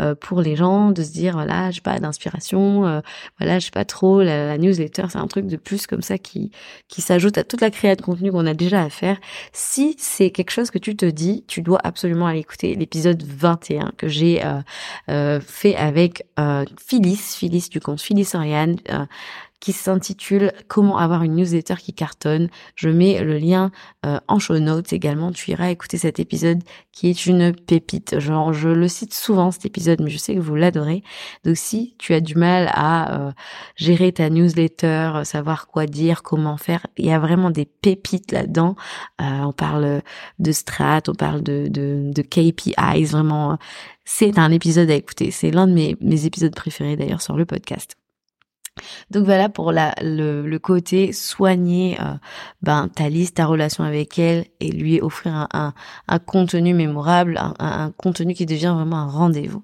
euh, 0.00 0.14
pour 0.16 0.42
les 0.42 0.56
gens 0.56 0.90
de 0.90 1.02
se 1.02 1.12
dire 1.12 1.34
voilà 1.34 1.70
j'ai 1.70 1.80
pas 1.80 1.98
d'inspiration, 2.00 3.02
voilà 3.38 3.58
j'ai 3.60 3.70
pas 3.70 3.84
trop 3.84 4.22
la, 4.22 4.58
newsletter 4.58 5.04
c'est 5.10 5.18
un 5.18 5.26
truc 5.28 5.46
de 5.46 5.56
plus 5.56 5.86
comme 5.86 6.02
ça 6.02 6.18
qui 6.18 6.50
qui 6.88 7.00
s'ajoute 7.00 7.38
à 7.38 7.44
toute 7.44 7.60
la 7.60 7.70
création 7.70 7.96
de 7.96 8.02
contenu 8.02 8.32
qu'on 8.32 8.46
a 8.46 8.54
déjà 8.54 8.82
à 8.82 8.90
faire. 8.90 9.18
Si 9.52 9.94
c'est 9.98 10.30
quelque 10.30 10.50
chose 10.50 10.70
que 10.70 10.78
tu 10.78 10.96
te 10.96 11.06
dis, 11.06 11.44
tu 11.46 11.62
dois 11.62 11.78
absolument 11.84 12.26
aller 12.26 12.40
écouter 12.40 12.74
l'épisode 12.74 13.22
21 13.22 13.92
que 13.96 14.08
j'ai 14.08 14.42
fait 15.06 15.76
avec 15.76 16.24
euh, 16.38 16.47
Phyllis, 16.84 17.36
Phyllis 17.36 17.68
du 17.70 17.80
compte 17.80 18.00
Phyllis 18.00 18.30
Oriane, 18.34 18.76
euh, 18.90 19.06
qui 19.60 19.72
s'intitule 19.72 20.52
Comment 20.68 20.98
avoir 20.98 21.22
une 21.22 21.36
newsletter 21.36 21.76
qui 21.76 21.92
cartonne. 21.92 22.48
Je 22.74 22.88
mets 22.88 23.22
le 23.22 23.38
lien 23.38 23.70
euh, 24.06 24.18
en 24.28 24.38
show 24.38 24.58
notes 24.58 24.92
également. 24.92 25.32
Tu 25.32 25.50
iras 25.50 25.70
écouter 25.70 25.98
cet 25.98 26.20
épisode 26.20 26.62
qui 26.92 27.08
est 27.08 27.26
une 27.26 27.54
pépite. 27.54 28.18
Genre, 28.18 28.52
je 28.52 28.68
le 28.68 28.88
cite 28.88 29.14
souvent 29.14 29.50
cet 29.50 29.66
épisode, 29.66 30.00
mais 30.00 30.10
je 30.10 30.18
sais 30.18 30.34
que 30.34 30.40
vous 30.40 30.54
l'adorez. 30.54 31.02
Donc, 31.44 31.56
si 31.56 31.94
tu 31.98 32.14
as 32.14 32.20
du 32.20 32.34
mal 32.34 32.70
à 32.74 33.34
gérer 33.76 34.12
ta 34.12 34.30
newsletter, 34.30 35.22
savoir 35.24 35.68
quoi 35.68 35.86
dire, 35.86 36.22
comment 36.22 36.56
faire, 36.56 36.86
il 36.96 37.06
y 37.06 37.12
a 37.12 37.18
vraiment 37.18 37.50
des 37.50 37.66
pépites 37.66 38.32
là-dedans. 38.32 38.76
on 39.20 39.52
parle 39.52 40.02
de 40.38 40.52
strat, 40.52 41.02
on 41.08 41.14
parle 41.14 41.42
de, 41.42 41.68
de, 41.68 42.10
de 42.12 42.22
KPIs, 42.22 43.06
vraiment 43.06 43.58
c'est 44.10 44.38
un 44.38 44.50
épisode 44.50 44.90
à 44.90 44.94
écouter. 44.94 45.30
C'est 45.30 45.50
l'un 45.50 45.66
de 45.66 45.72
mes, 45.72 45.94
mes 46.00 46.24
épisodes 46.24 46.54
préférés 46.54 46.96
d'ailleurs 46.96 47.20
sur 47.20 47.36
le 47.36 47.44
podcast. 47.44 47.94
Donc 49.10 49.24
voilà 49.24 49.48
pour 49.48 49.72
le, 49.72 50.58
côté 50.58 51.12
soigner 51.12 51.98
euh, 52.00 52.14
ben, 52.62 52.88
ta 52.88 53.08
liste, 53.08 53.36
ta 53.36 53.46
relation 53.46 53.84
avec 53.84 54.18
elle 54.18 54.46
et 54.60 54.70
lui 54.70 55.00
offrir 55.00 55.48
un, 55.52 55.72
contenu 56.26 56.74
mémorable, 56.74 57.40
un, 57.58 57.92
contenu 57.96 58.34
qui 58.34 58.46
devient 58.46 58.72
vraiment 58.74 58.98
un 58.98 59.08
rendez-vous. 59.08 59.62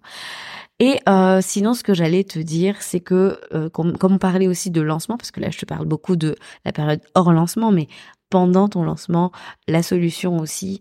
Et 0.80 0.98
euh, 1.08 1.40
sinon, 1.40 1.74
ce 1.74 1.82
que 1.82 1.94
j'allais 1.94 2.24
te 2.24 2.38
dire, 2.38 2.76
c'est 2.80 3.00
que 3.00 3.38
euh, 3.52 3.68
comme, 3.70 3.96
comme 3.96 4.14
on 4.14 4.18
parlait 4.18 4.48
aussi 4.48 4.70
de 4.70 4.80
lancement, 4.80 5.16
parce 5.16 5.30
que 5.30 5.40
là 5.40 5.50
je 5.50 5.58
te 5.58 5.64
parle 5.64 5.86
beaucoup 5.86 6.16
de 6.16 6.36
la 6.64 6.72
période 6.72 7.00
hors 7.14 7.32
lancement, 7.32 7.70
mais 7.70 7.86
pendant 8.30 8.68
ton 8.68 8.82
lancement, 8.82 9.30
la 9.68 9.84
solution 9.84 10.38
aussi 10.38 10.80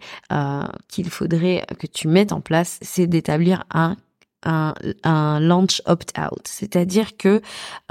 qu'il 0.88 1.10
faudrait 1.10 1.64
que 1.78 1.86
tu 1.86 2.08
mettes 2.08 2.32
en 2.32 2.42
place, 2.42 2.80
c'est 2.82 3.06
d'établir 3.06 3.66
un 3.72 3.96
un, 4.44 4.74
un 5.04 5.40
launch 5.40 5.82
opt-out, 5.86 6.42
c'est-à-dire 6.46 7.18
que 7.18 7.42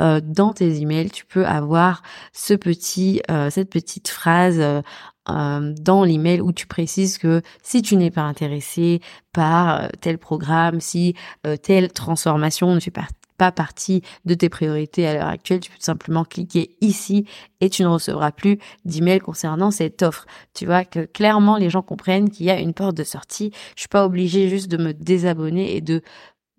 euh, 0.01 0.21
dans 0.23 0.53
tes 0.53 0.81
emails, 0.81 1.11
tu 1.11 1.25
peux 1.25 1.47
avoir 1.47 2.03
ce 2.33 2.55
petit, 2.55 3.23
euh, 3.31 3.51
cette 3.51 3.71
petite 3.71 4.09
phrase 4.09 4.61
euh, 4.61 4.83
dans 5.27 6.05
l'email 6.05 6.41
où 6.41 6.53
tu 6.53 6.67
précises 6.67 7.19
que 7.19 7.43
si 7.63 7.83
tu 7.83 7.97
n'es 7.97 8.11
pas 8.11 8.23
intéressé 8.23 9.01
par 9.33 9.89
tel 10.01 10.19
programme, 10.19 10.81
si 10.81 11.15
telle 11.63 11.93
transformation 11.93 12.75
ne 12.75 12.81
fait 12.81 12.91
pas 12.91 13.07
partie 13.51 14.03
de 14.25 14.35
tes 14.35 14.49
priorités 14.49 15.07
à 15.07 15.15
l'heure 15.15 15.27
actuelle, 15.27 15.61
tu 15.61 15.71
peux 15.71 15.77
simplement 15.81 16.25
cliquer 16.25 16.77
ici 16.81 17.27
et 17.61 17.69
tu 17.69 17.83
ne 17.83 17.89
recevras 17.89 18.31
plus 18.31 18.59
d'emails 18.85 19.19
concernant 19.19 19.71
cette 19.71 20.03
offre. 20.03 20.27
Tu 20.55 20.67
vois 20.67 20.85
que 20.85 21.07
clairement 21.07 21.57
les 21.57 21.71
gens 21.71 21.83
comprennent 21.83 22.31
qu'il 22.31 22.47
y 22.47 22.51
a 22.51 22.61
une 22.61 22.75
porte 22.75 22.97
de 22.97 23.05
sortie. 23.05 23.51
Je 23.75 23.81
suis 23.81 23.89
pas 23.89 24.05
obligée 24.05 24.49
juste 24.49 24.69
de 24.69 24.77
me 24.77 24.93
désabonner 24.93 25.75
et 25.75 25.81
de 25.81 26.03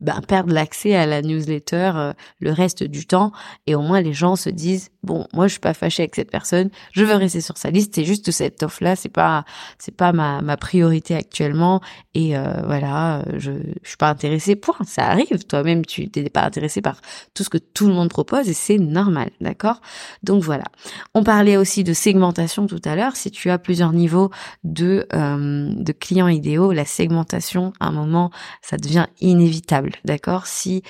ben, 0.03 0.21
perdre 0.27 0.53
l'accès 0.53 0.95
à 0.95 1.05
la 1.05 1.21
newsletter 1.21 1.91
euh, 1.95 2.13
le 2.39 2.51
reste 2.51 2.83
du 2.83 3.05
temps. 3.05 3.31
Et 3.67 3.75
au 3.75 3.81
moins 3.81 4.01
les 4.01 4.13
gens 4.13 4.35
se 4.35 4.49
disent 4.49 4.89
bon 5.03 5.27
moi 5.33 5.47
je 5.47 5.53
suis 5.53 5.59
pas 5.59 5.73
fâchée 5.73 6.03
avec 6.03 6.15
cette 6.15 6.31
personne. 6.31 6.69
Je 6.91 7.03
veux 7.03 7.15
rester 7.15 7.41
sur 7.41 7.57
sa 7.57 7.69
liste. 7.71 7.95
C'est 7.95 8.05
juste 8.05 8.29
cette 8.31 8.61
offre 8.63 8.83
là 8.83 8.95
c'est 8.95 9.09
pas 9.09 9.45
c'est 9.79 9.95
pas 9.95 10.11
ma, 10.11 10.41
ma 10.41 10.57
priorité 10.57 11.15
actuellement 11.15 11.81
et 12.13 12.37
euh, 12.37 12.61
voilà 12.65 13.23
je 13.37 13.51
je 13.83 13.89
suis 13.89 13.97
pas 13.97 14.09
intéressée. 14.09 14.55
Point. 14.55 14.75
Ça 14.85 15.07
arrive. 15.07 15.45
Toi-même 15.45 15.85
tu 15.85 16.09
t'es 16.09 16.29
pas 16.29 16.43
intéressé 16.43 16.81
par 16.81 17.01
tout 17.33 17.43
ce 17.43 17.49
que 17.49 17.57
tout 17.57 17.87
le 17.87 17.93
monde 17.93 18.09
propose 18.09 18.49
et 18.49 18.53
c'est 18.53 18.77
normal. 18.77 19.29
D'accord? 19.41 19.81
Donc 20.23 20.43
voilà. 20.43 20.65
On 21.13 21.23
parlait 21.23 21.57
aussi 21.57 21.83
de 21.83 21.93
segmentation 21.93 22.67
tout 22.67 22.81
à 22.85 22.95
l'heure. 22.95 23.15
Si 23.15 23.31
tu 23.31 23.49
as 23.49 23.57
plusieurs 23.57 23.93
niveaux 23.93 24.29
de 24.63 25.07
euh, 25.13 25.73
de 25.73 25.91
clients 25.91 26.27
idéaux 26.27 26.71
la 26.71 26.85
segmentation 26.85 27.73
à 27.79 27.87
un 27.87 27.91
moment 27.91 28.31
ça 28.61 28.77
devient 28.77 29.07
inévitable 29.21 29.92
d'accord? 30.05 30.47
Si 30.47 30.83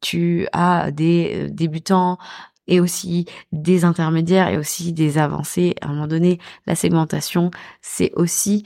tu 0.00 0.46
as 0.52 0.90
des 0.90 1.32
euh, 1.34 1.48
débutants 1.50 2.18
et 2.66 2.78
aussi 2.80 3.26
des 3.52 3.84
intermédiaires 3.84 4.48
et 4.48 4.58
aussi 4.58 4.92
des 4.92 5.18
avancées, 5.18 5.74
à 5.80 5.86
un 5.86 5.88
moment 5.94 6.06
donné, 6.06 6.38
la 6.66 6.74
segmentation, 6.74 7.50
c'est 7.80 8.12
aussi 8.14 8.64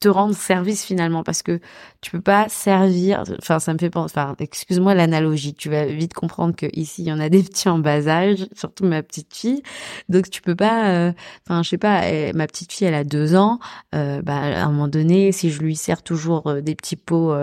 te 0.00 0.08
rendre 0.08 0.34
service 0.34 0.82
finalement 0.82 1.22
parce 1.22 1.42
que 1.42 1.60
tu 2.00 2.10
peux 2.10 2.22
pas 2.22 2.48
servir 2.48 3.22
enfin 3.38 3.58
ça 3.58 3.74
me 3.74 3.78
fait 3.78 3.90
penser 3.90 4.14
enfin 4.16 4.34
excuse-moi 4.38 4.94
l'analogie 4.94 5.52
tu 5.52 5.68
vas 5.68 5.84
vite 5.84 6.14
comprendre 6.14 6.56
que 6.56 6.66
ici 6.72 7.02
il 7.02 7.08
y 7.08 7.12
en 7.12 7.20
a 7.20 7.28
des 7.28 7.42
petits 7.42 7.68
en 7.68 7.78
bas 7.78 8.08
âge 8.08 8.46
surtout 8.54 8.86
ma 8.86 9.02
petite 9.02 9.34
fille. 9.34 9.62
Donc 10.08 10.30
tu 10.30 10.40
peux 10.40 10.54
pas 10.56 10.88
euh, 10.88 11.12
enfin 11.46 11.62
je 11.62 11.68
sais 11.68 11.78
pas 11.78 12.00
ma 12.32 12.46
petite 12.46 12.72
fille 12.72 12.86
elle 12.86 12.94
a 12.94 13.04
deux 13.04 13.36
ans 13.36 13.58
euh, 13.94 14.22
bah 14.22 14.38
à 14.38 14.64
un 14.64 14.70
moment 14.70 14.88
donné 14.88 15.32
si 15.32 15.50
je 15.50 15.60
lui 15.60 15.76
sers 15.76 16.02
toujours 16.02 16.46
euh, 16.46 16.60
des 16.62 16.74
petits 16.74 16.96
pots 16.96 17.34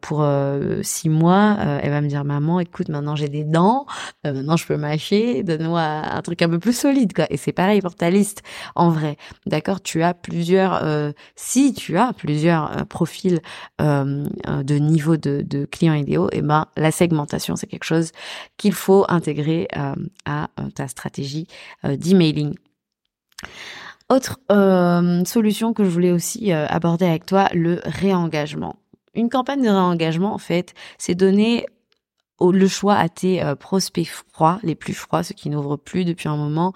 pour 0.00 0.26
six 0.82 1.08
mois 1.08 1.56
elle 1.82 1.90
va 1.90 2.00
me 2.00 2.08
dire 2.08 2.24
maman 2.24 2.60
écoute 2.60 2.88
maintenant 2.88 3.16
j'ai 3.16 3.28
des 3.28 3.44
dents 3.44 3.86
maintenant 4.24 4.56
je 4.56 4.66
peux 4.66 4.76
mâcher 4.76 5.42
donne-moi 5.42 5.80
un 5.80 6.22
truc 6.22 6.42
un 6.42 6.48
peu 6.48 6.58
plus 6.58 6.76
solide 6.76 7.12
quoi. 7.12 7.26
Et 7.30 7.36
c'est 7.36 7.52
pareil 7.52 7.80
pour 7.80 7.94
ta 7.94 8.10
liste 8.10 8.42
en 8.74 8.90
vrai. 8.90 9.16
D'accord 9.46 9.80
tu 9.80 10.02
as 10.02 10.14
plusieurs 10.14 10.84
si 11.36 11.71
tu 11.72 11.98
as 11.98 12.12
plusieurs 12.12 12.76
euh, 12.76 12.84
profils 12.84 13.40
euh, 13.80 14.26
euh, 14.48 14.62
de 14.62 14.74
niveau 14.76 15.16
de, 15.16 15.64
clients 15.66 15.94
idéaux, 15.94 16.28
et 16.32 16.38
eh 16.38 16.42
ben 16.42 16.66
la 16.76 16.90
segmentation 16.90 17.56
c'est 17.56 17.66
quelque 17.66 17.84
chose 17.84 18.12
qu'il 18.56 18.72
faut 18.72 19.04
intégrer 19.08 19.68
à 20.24 20.48
ta 20.74 20.88
stratégie 20.88 21.46
d'emailing. 21.84 22.54
Autre 24.08 24.40
solution 25.26 25.72
que 25.72 25.84
je 25.84 25.88
voulais 25.88 26.12
aussi 26.12 26.52
aborder 26.52 27.06
avec 27.06 27.26
toi, 27.26 27.48
le 27.52 27.80
réengagement. 27.84 28.76
Une 29.14 29.28
campagne 29.28 29.62
de 29.62 29.68
réengagement, 29.68 30.34
en 30.34 30.38
fait, 30.38 30.74
c'est 30.98 31.14
donner 31.14 31.66
le 32.50 32.66
choix 32.66 32.96
à 32.96 33.08
tes 33.08 33.42
euh, 33.42 33.54
prospects 33.54 34.08
froids, 34.08 34.58
les 34.62 34.74
plus 34.74 34.94
froids, 34.94 35.22
ceux 35.22 35.34
qui 35.34 35.50
n'ouvrent 35.50 35.76
plus 35.76 36.04
depuis 36.04 36.28
un 36.28 36.36
moment, 36.36 36.72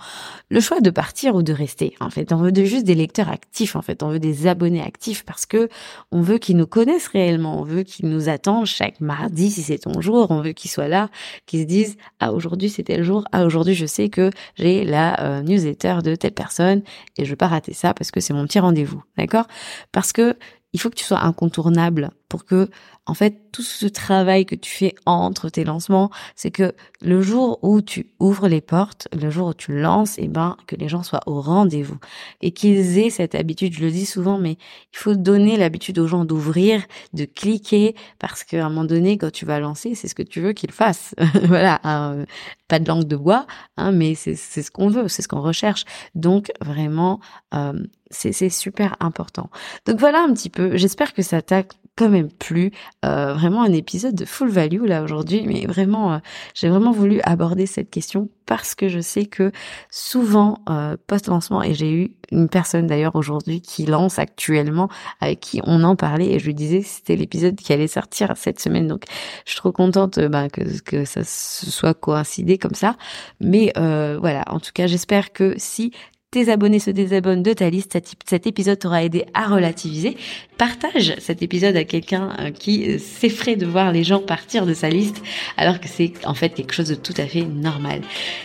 le 0.51 0.61
choix 0.61 0.81
de 0.81 0.91
partir 0.91 1.35
ou 1.35 1.43
de 1.43 1.53
rester. 1.53 1.95
En 2.01 2.11
fait, 2.11 2.33
on 2.33 2.37
veut 2.37 2.53
de 2.53 2.65
juste 2.65 2.85
des 2.85 2.95
lecteurs 2.95 3.29
actifs. 3.29 3.75
En 3.75 3.83
fait, 3.83 4.03
on 4.03 4.11
veut 4.11 4.21
des 4.21 4.47
abonnés 4.47 4.83
actifs 4.83 5.25
parce 5.25 5.47
que 5.47 5.69
on 6.13 6.21
veut 6.21 6.39
qu'ils 6.39 6.57
nous 6.57 6.67
connaissent 6.67 7.09
réellement. 7.09 7.59
On 7.59 7.65
veut 7.65 7.83
qu'ils 7.83 8.09
nous 8.09 8.29
attendent 8.29 8.67
chaque 8.67 9.01
mardi 9.01 9.51
si 9.51 9.63
c'est 9.63 9.79
ton 9.79 10.01
jour. 10.01 10.31
On 10.31 10.43
veut 10.43 10.53
qu'ils 10.53 10.71
soient 10.71 10.89
là, 10.89 11.09
qu'ils 11.47 11.63
se 11.63 11.67
disent 11.67 11.97
ah 12.21 12.33
aujourd'hui 12.33 12.69
c'était 12.69 12.97
le 12.97 13.03
jour. 13.03 13.25
Ah 13.33 13.45
aujourd'hui 13.45 13.75
je 13.75 13.87
sais 13.87 14.09
que 14.09 14.31
j'ai 14.55 14.85
la 14.85 15.21
euh, 15.21 15.43
newsletter 15.43 15.99
de 16.05 16.15
telle 16.15 16.33
personne 16.33 16.83
et 17.17 17.25
je 17.25 17.31
veux 17.31 17.37
pas 17.37 17.49
rater 17.49 17.73
ça 17.73 17.95
parce 17.95 18.11
que 18.11 18.21
c'est 18.21 18.35
mon 18.35 18.47
petit 18.47 18.61
rendez-vous. 18.61 19.03
D'accord? 19.17 19.47
Parce 19.93 20.13
que 20.13 20.37
il 20.73 20.81
faut 20.81 20.91
que 20.91 20.97
tu 20.97 21.05
sois 21.05 21.25
incontournable 21.25 22.11
pour 22.29 22.45
que, 22.45 22.69
en 23.07 23.15
fait, 23.15 23.53
tout 23.53 23.63
ce 23.63 23.87
travail 23.87 24.47
que 24.47 24.55
tu 24.55 24.71
fais 24.71 24.95
entre 25.07 25.49
tes 25.49 25.65
lancements, 25.65 26.11
c'est 26.35 26.51
que 26.51 26.75
le 27.01 27.23
jour 27.23 27.59
où 27.63 27.81
tu 27.81 28.11
ouvres 28.19 28.49
les 28.49 28.61
portes, 28.61 29.09
le 29.19 29.31
jour 29.31 29.49
où 29.49 29.55
tu 29.55 29.79
lances, 29.79 30.19
et 30.19 30.25
eh 30.25 30.29
ben, 30.29 30.57
que 30.67 30.77
les 30.77 30.89
gens 30.89 31.03
soient 31.03 31.23
au 31.27 31.41
rendez-vous 31.41 31.99
et 32.41 32.51
qu'ils 32.51 32.99
aient 32.99 33.11
cette 33.11 33.35
habitude. 33.35 33.75
Je 33.75 33.85
le 33.85 33.91
dis 33.91 34.07
souvent, 34.07 34.39
mais 34.39 34.53
il 34.93 34.99
faut 34.99 35.15
donner 35.15 35.57
l'habitude 35.57 35.99
aux 35.99 36.07
gens 36.07 36.25
d'ouvrir, 36.25 36.83
de 37.13 37.25
cliquer, 37.25 37.95
parce 38.19 38.45
qu'à 38.45 38.67
un 38.67 38.69
moment 38.69 38.85
donné, 38.85 39.19
quand 39.19 39.31
tu 39.31 39.47
vas 39.47 39.61
lancer, 39.61 39.95
c'est 39.95 40.09
ce 40.09 40.15
que 40.15 40.23
tu 40.23 40.41
veux 40.41 40.53
qu'ils 40.53 40.73
fassent. 40.73 41.15
voilà, 41.45 41.81
hein, 41.85 42.25
pas 42.69 42.81
de 42.81 42.89
langue 42.89 43.05
de 43.05 43.17
bois, 43.17 43.47
hein, 43.77 43.93
mais 43.93 44.15
c'est 44.15 44.35
ce 44.35 44.71
qu'on 44.71 44.89
veut, 44.89 45.09
c'est 45.09 45.23
ce 45.23 45.29
qu'on 45.29 45.43
recherche. 45.43 45.85
Donc 46.15 46.51
vraiment, 46.61 47.21
euh, 47.55 47.73
c'est 48.11 48.51
super 48.51 48.97
important. 49.01 49.51
Donc 49.87 49.99
voilà 49.99 50.23
un 50.23 50.33
petit 50.33 50.51
peu. 50.51 50.77
J'espère 50.77 51.13
que 51.13 51.23
ça 51.23 51.43
t'a 51.43 51.65
quand 51.97 52.11
même 52.11 52.31
plu. 52.31 52.73
Euh, 53.05 53.33
vraiment 53.33 53.63
un 53.63 53.73
épisode 53.73 54.15
de 54.15 54.25
full 54.25 54.51
value 54.51 54.85
là 54.85 55.03
aujourd'hui, 55.03 55.45
mais 55.47 55.67
vraiment, 55.67 56.15
euh, 56.15 56.19
j'ai 56.55 56.69
vraiment 56.69 56.93
voulu 56.93 57.21
aborder 57.25 57.67
cette 57.67 57.91
question 57.91 58.29
parce 58.45 58.75
que 58.75 58.89
je 58.89 59.01
sais 59.01 59.25
que 59.25 59.51
souvent 59.91 60.59
euh, 60.69 60.97
post 61.07 61.27
lancement 61.27 61.63
et 61.63 61.75
j'ai 61.75 61.91
eu 61.91 62.13
une 62.31 62.49
personne 62.49 62.87
d'ailleurs 62.87 63.17
aujourd'hui 63.17 63.61
qui 63.61 63.87
lance 63.87 64.19
actuellement 64.19 64.89
avec 65.21 65.41
qui 65.41 65.61
on 65.65 65.83
en 65.83 65.97
parlait 65.97 66.33
et 66.33 66.39
je 66.39 66.47
lui 66.47 66.55
disais 66.55 66.81
que 66.81 66.87
c'était 66.87 67.17
l'épisode 67.17 67.57
qui 67.57 67.73
allait 67.73 67.89
sortir 67.89 68.33
cette 68.37 68.61
semaine. 68.61 68.87
Donc 68.87 69.05
je 69.45 69.53
suis 69.53 69.59
trop 69.59 69.73
contente 69.73 70.21
bah, 70.21 70.49
que 70.49 70.81
que 70.83 71.05
ça 71.05 71.25
se 71.25 71.71
soit 71.71 71.95
coïncidé 71.95 72.59
comme 72.59 72.75
ça. 72.75 72.97
Mais 73.41 73.73
voilà. 73.77 74.45
En 74.49 74.61
tout 74.61 74.73
cas 74.75 74.87
j'espère 74.87 75.33
que 75.33 75.55
si 75.57 75.93
tes 76.37 76.79
se 76.79 76.91
désabonnent 76.91 77.43
de 77.43 77.53
ta 77.55 77.71
liste, 77.71 77.99
cet, 78.27 78.47
épisode 78.47 78.79
t'aura 78.79 79.03
aidé 79.03 79.25
à 79.33 79.47
relativiser. 79.47 80.19
Partage 80.59 81.15
cet 81.19 81.43
épisode 81.43 81.77
à 81.77 81.85
quelqu'un 81.85 82.31
euh, 82.39 82.51
qui 82.51 82.91
euh, 82.91 82.99
s'effraie 82.99 83.57
de 83.57 83.65
voir 83.65 83.91
les 83.91 84.05
gens 84.05 84.21
partir 84.21 84.67
de 84.67 84.75
sa 84.75 84.91
liste, 84.91 85.23
alors 85.57 85.81
que 85.81 85.89
c'est 85.89 86.13
en 86.25 86.35
fait 86.35 86.51
quelque 86.51 86.75
chose 86.75 86.89
de 86.89 86.95
tout 86.95 87.15
à 87.17 87.27
fait 87.27 87.43
normal. 87.45 88.03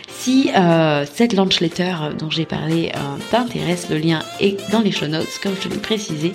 Si 0.08 0.50
euh, 0.56 1.04
cette 1.12 1.34
launch 1.34 1.60
letter 1.60 1.94
dont 2.18 2.30
j'ai 2.30 2.46
parlé 2.46 2.92
t'intéresse, 3.30 3.88
le 3.90 3.98
lien 3.98 4.20
est 4.40 4.56
dans 4.70 4.80
les 4.80 4.92
show 4.92 5.06
notes, 5.06 5.38
comme 5.42 5.54
je 5.60 5.68
l'ai 5.68 5.76
précisé. 5.76 6.32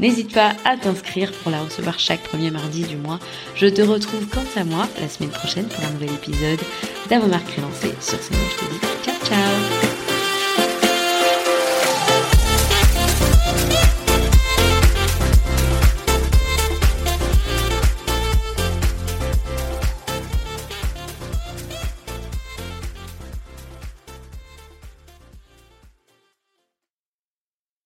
N'hésite 0.00 0.32
pas 0.32 0.52
à 0.64 0.76
t'inscrire 0.76 1.32
pour 1.32 1.50
la 1.50 1.62
recevoir 1.62 1.98
chaque 1.98 2.22
premier 2.22 2.50
mardi 2.50 2.82
du 2.82 2.96
mois. 2.96 3.18
Je 3.56 3.66
te 3.66 3.82
retrouve 3.82 4.26
quant 4.28 4.60
à 4.60 4.64
moi 4.64 4.88
la 5.00 5.08
semaine 5.08 5.30
prochaine 5.30 5.66
pour 5.66 5.84
un 5.84 5.90
nouvel 5.90 6.10
épisode 6.14 6.60
d'Avant 7.10 7.26
Relancée. 7.26 7.94
Sur 8.00 8.18
ce, 8.22 8.32
je 8.32 8.64
te 8.64 8.72
dis 8.72 8.80
ciao 9.04 9.16
ciao 9.26 9.83